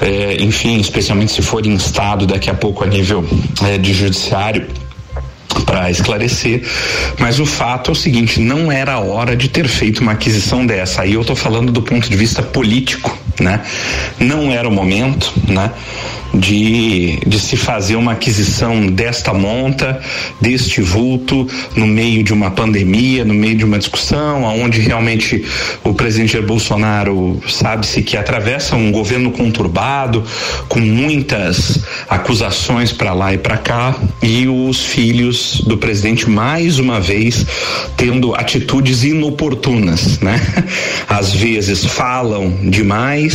É, 0.00 0.36
enfim, 0.40 0.80
especialmente 0.80 1.32
se 1.32 1.42
for 1.42 1.66
instado 1.66 2.26
daqui 2.26 2.50
a 2.50 2.54
pouco 2.54 2.84
a 2.84 2.86
nível 2.86 3.24
é, 3.62 3.76
de 3.78 3.92
judiciário 3.92 4.66
para 5.64 5.90
esclarecer, 5.90 6.62
mas 7.18 7.40
o 7.40 7.46
fato 7.46 7.90
é 7.90 7.92
o 7.92 7.94
seguinte, 7.94 8.40
não 8.40 8.70
era 8.70 8.98
hora 8.98 9.36
de 9.36 9.48
ter 9.48 9.68
feito 9.68 10.00
uma 10.00 10.12
aquisição 10.12 10.66
dessa. 10.66 11.02
Aí 11.02 11.14
eu 11.14 11.20
estou 11.20 11.36
falando 11.36 11.72
do 11.72 11.82
ponto 11.82 12.08
de 12.08 12.16
vista 12.16 12.42
político, 12.42 13.16
né? 13.40 13.60
Não 14.18 14.52
era 14.52 14.68
o 14.68 14.72
momento, 14.72 15.32
né? 15.48 15.70
de, 16.32 17.18
de 17.26 17.38
se 17.38 17.56
fazer 17.56 17.96
uma 17.96 18.12
aquisição 18.12 18.86
desta 18.86 19.32
monta, 19.32 20.00
deste 20.40 20.80
vulto, 20.80 21.46
no 21.74 21.86
meio 21.86 22.22
de 22.22 22.32
uma 22.32 22.50
pandemia, 22.50 23.24
no 23.24 23.34
meio 23.34 23.56
de 23.56 23.64
uma 23.64 23.78
discussão, 23.78 24.46
aonde 24.46 24.80
realmente 24.80 25.44
o 25.82 25.92
presidente 25.92 26.32
Jair 26.32 26.46
Bolsonaro 26.46 27.40
sabe-se 27.48 28.02
que 28.02 28.16
atravessa 28.16 28.76
um 28.76 28.92
governo 28.92 29.30
conturbado, 29.32 30.22
com 30.68 30.80
muitas 30.80 31.80
acusações 32.08 32.92
para 32.92 33.12
lá 33.12 33.34
e 33.34 33.38
para 33.38 33.56
cá, 33.56 33.96
e 34.22 34.46
os 34.46 34.84
filhos 34.84 35.62
do 35.66 35.76
presidente 35.76 36.28
mais 36.28 36.78
uma 36.78 37.00
vez 37.00 37.44
tendo 37.96 38.34
atitudes 38.34 39.04
inoportunas, 39.04 40.20
né? 40.20 40.40
Às 41.08 41.32
vezes 41.32 41.84
falam 41.84 42.50
demais, 42.62 43.29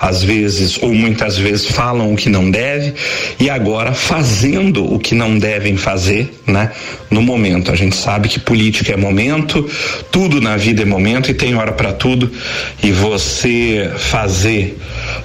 às 0.00 0.22
vezes 0.22 0.78
ou 0.82 0.94
muitas 0.94 1.36
vezes 1.36 1.66
falam 1.66 2.12
o 2.12 2.16
que 2.16 2.28
não 2.28 2.50
deve 2.50 2.94
e 3.38 3.48
agora 3.50 3.92
fazendo 3.92 4.92
o 4.92 4.98
que 4.98 5.14
não 5.14 5.38
devem 5.38 5.76
fazer, 5.76 6.32
né? 6.46 6.72
No 7.10 7.22
momento, 7.22 7.70
a 7.70 7.76
gente 7.76 7.96
sabe 7.96 8.28
que 8.28 8.40
política 8.40 8.92
é 8.92 8.96
momento, 8.96 9.68
tudo 10.10 10.40
na 10.40 10.56
vida 10.56 10.82
é 10.82 10.84
momento 10.84 11.30
e 11.30 11.34
tem 11.34 11.54
hora 11.54 11.72
para 11.72 11.92
tudo 11.92 12.30
e 12.82 12.90
você 12.90 13.90
fazer 13.96 14.76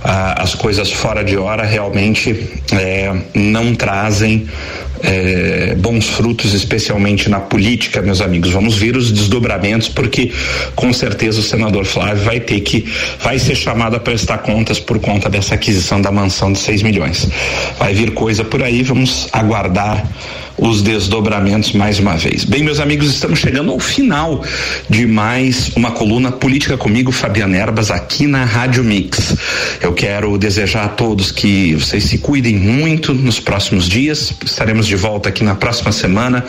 as 0.04 0.56
coisas 0.56 0.92
fora 0.92 1.24
de 1.24 1.38
hora 1.38 1.66
realmente 1.66 2.50
eh, 2.72 3.14
não 3.34 3.76
trazem 3.76 4.48
é, 5.02 5.76
bons 5.76 6.08
frutos, 6.08 6.54
especialmente 6.54 7.30
na 7.30 7.40
política, 7.40 8.02
meus 8.02 8.22
amigos. 8.22 8.52
Vamos 8.52 8.76
ver 8.76 8.96
os 8.96 9.12
desdobramentos, 9.12 9.88
porque 9.88 10.32
com 10.76 10.92
certeza 10.92 11.40
o 11.40 11.44
senador 11.44 11.86
Flávio 11.86 12.24
vai 12.24 12.40
ter 12.40 12.60
que, 12.62 12.86
vai 13.20 13.40
ser 13.40 13.56
chamado 13.56 13.96
a 13.96 14.00
prestar 14.00 14.40
contas 14.40 14.80
por 14.80 15.00
conta 15.00 15.30
dessa 15.30 15.56
aquisição 15.56 16.02
da 16.02 16.12
mansão 16.12 16.52
de 16.52 16.60
6 16.60 16.84
milhões. 16.84 17.28
Vai 17.78 17.94
vir 17.94 18.12
coisa 18.12 18.44
por 18.44 18.64
aí, 18.64 18.84
vamos 18.84 19.28
aguardar 19.32 20.06
os 20.62 20.82
desdobramentos 20.82 21.72
mais 21.72 22.00
uma 22.00 22.18
vez. 22.18 22.44
Bem, 22.44 22.64
meus 22.64 22.80
amigos, 22.80 23.10
estamos 23.10 23.40
chegando 23.40 23.72
ao 23.72 23.80
final 23.80 24.44
de 24.90 25.06
mais 25.06 25.72
uma 25.76 25.92
coluna 25.92 26.32
Política 26.32 26.78
comigo, 26.78 27.12
Fabiana 27.12 27.58
Erbas, 27.58 27.90
aqui 27.90 28.28
na 28.28 28.44
Rádio 28.44 28.84
Mix. 28.84 29.36
Eu 29.82 29.94
quero 29.94 30.38
desejar 30.38 30.86
a 30.86 30.90
todos 30.90 31.32
que 31.32 31.76
vocês 31.76 32.04
se 32.04 32.18
cuidem 32.18 32.58
muito 32.58 33.14
nos 33.14 33.40
próximos 33.40 33.88
dias. 33.88 34.34
Estaremos 34.44 34.86
de 34.86 34.96
volta 34.96 35.30
aqui 35.30 35.44
na 35.44 35.56
próxima 35.56 35.92
semana. 35.92 36.46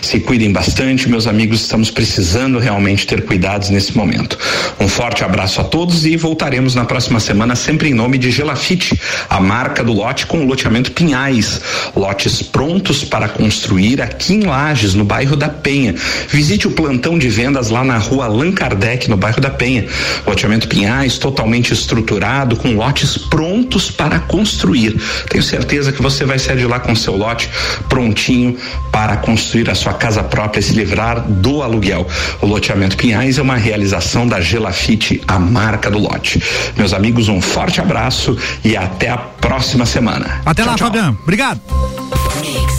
Se 0.00 0.18
cuidem 0.18 0.50
bastante, 0.50 1.08
meus 1.08 1.26
amigos, 1.26 1.60
estamos 1.60 1.90
precisando 1.90 2.58
realmente 2.58 3.06
ter 3.06 3.24
cuidados 3.24 3.70
nesse 3.70 3.96
momento. 3.96 4.36
Um 4.80 4.88
forte 4.88 5.22
abraço 5.22 5.60
a 5.60 5.64
todos 5.64 6.04
e 6.04 6.16
voltaremos 6.16 6.74
na 6.74 6.84
próxima 6.84 7.20
semana, 7.20 7.54
sempre 7.54 7.90
em 7.90 7.94
nome 7.94 8.18
de 8.18 8.30
Gelafite, 8.30 8.98
a 9.30 9.40
marca 9.40 9.84
do 9.84 9.92
lote 9.92 10.26
com 10.26 10.42
o 10.42 10.46
loteamento 10.46 10.90
Pinhais. 10.90 11.60
Lotes 11.94 12.42
prontos 12.42 13.04
para 13.04 13.28
construir 13.28 13.51
construir 13.52 14.00
aqui 14.00 14.32
em 14.32 14.44
Lages, 14.44 14.94
no 14.94 15.04
bairro 15.04 15.36
da 15.36 15.48
Penha. 15.50 15.94
Visite 16.28 16.66
o 16.66 16.70
plantão 16.70 17.18
de 17.18 17.28
vendas 17.28 17.68
lá 17.68 17.84
na 17.84 17.98
rua 17.98 18.24
Allan 18.24 18.50
Kardec, 18.50 19.10
no 19.10 19.16
bairro 19.16 19.42
da 19.42 19.50
Penha. 19.50 19.86
Loteamento 20.26 20.66
Pinhais, 20.66 21.18
totalmente 21.18 21.70
estruturado, 21.70 22.56
com 22.56 22.74
lotes 22.74 23.18
prontos 23.18 23.90
para 23.90 24.20
construir. 24.20 24.98
Tenho 25.28 25.44
certeza 25.44 25.92
que 25.92 26.00
você 26.00 26.24
vai 26.24 26.38
sair 26.38 26.56
de 26.56 26.66
lá 26.66 26.80
com 26.80 26.96
seu 26.96 27.14
lote 27.14 27.50
prontinho 27.90 28.56
para 28.90 29.18
construir 29.18 29.68
a 29.68 29.74
sua 29.74 29.92
casa 29.92 30.22
própria 30.22 30.60
e 30.60 30.62
se 30.62 30.72
livrar 30.72 31.20
do 31.20 31.62
aluguel. 31.62 32.06
O 32.40 32.46
loteamento 32.46 32.96
Pinhais 32.96 33.36
é 33.36 33.42
uma 33.42 33.56
realização 33.56 34.26
da 34.26 34.40
Gelafite, 34.40 35.20
a 35.28 35.38
marca 35.38 35.90
do 35.90 35.98
lote. 35.98 36.42
Meus 36.74 36.94
amigos, 36.94 37.28
um 37.28 37.42
forte 37.42 37.82
abraço 37.82 38.34
e 38.64 38.78
até 38.78 39.10
a 39.10 39.18
próxima 39.18 39.84
semana. 39.84 40.40
Até 40.46 40.62
tchau, 40.62 40.70
lá, 40.70 40.78
tchau. 40.78 40.86
Fabiano. 40.86 41.18
Obrigado. 41.22 41.60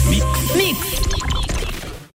Mix. 0.08 0.53
Mix. 0.54 1.13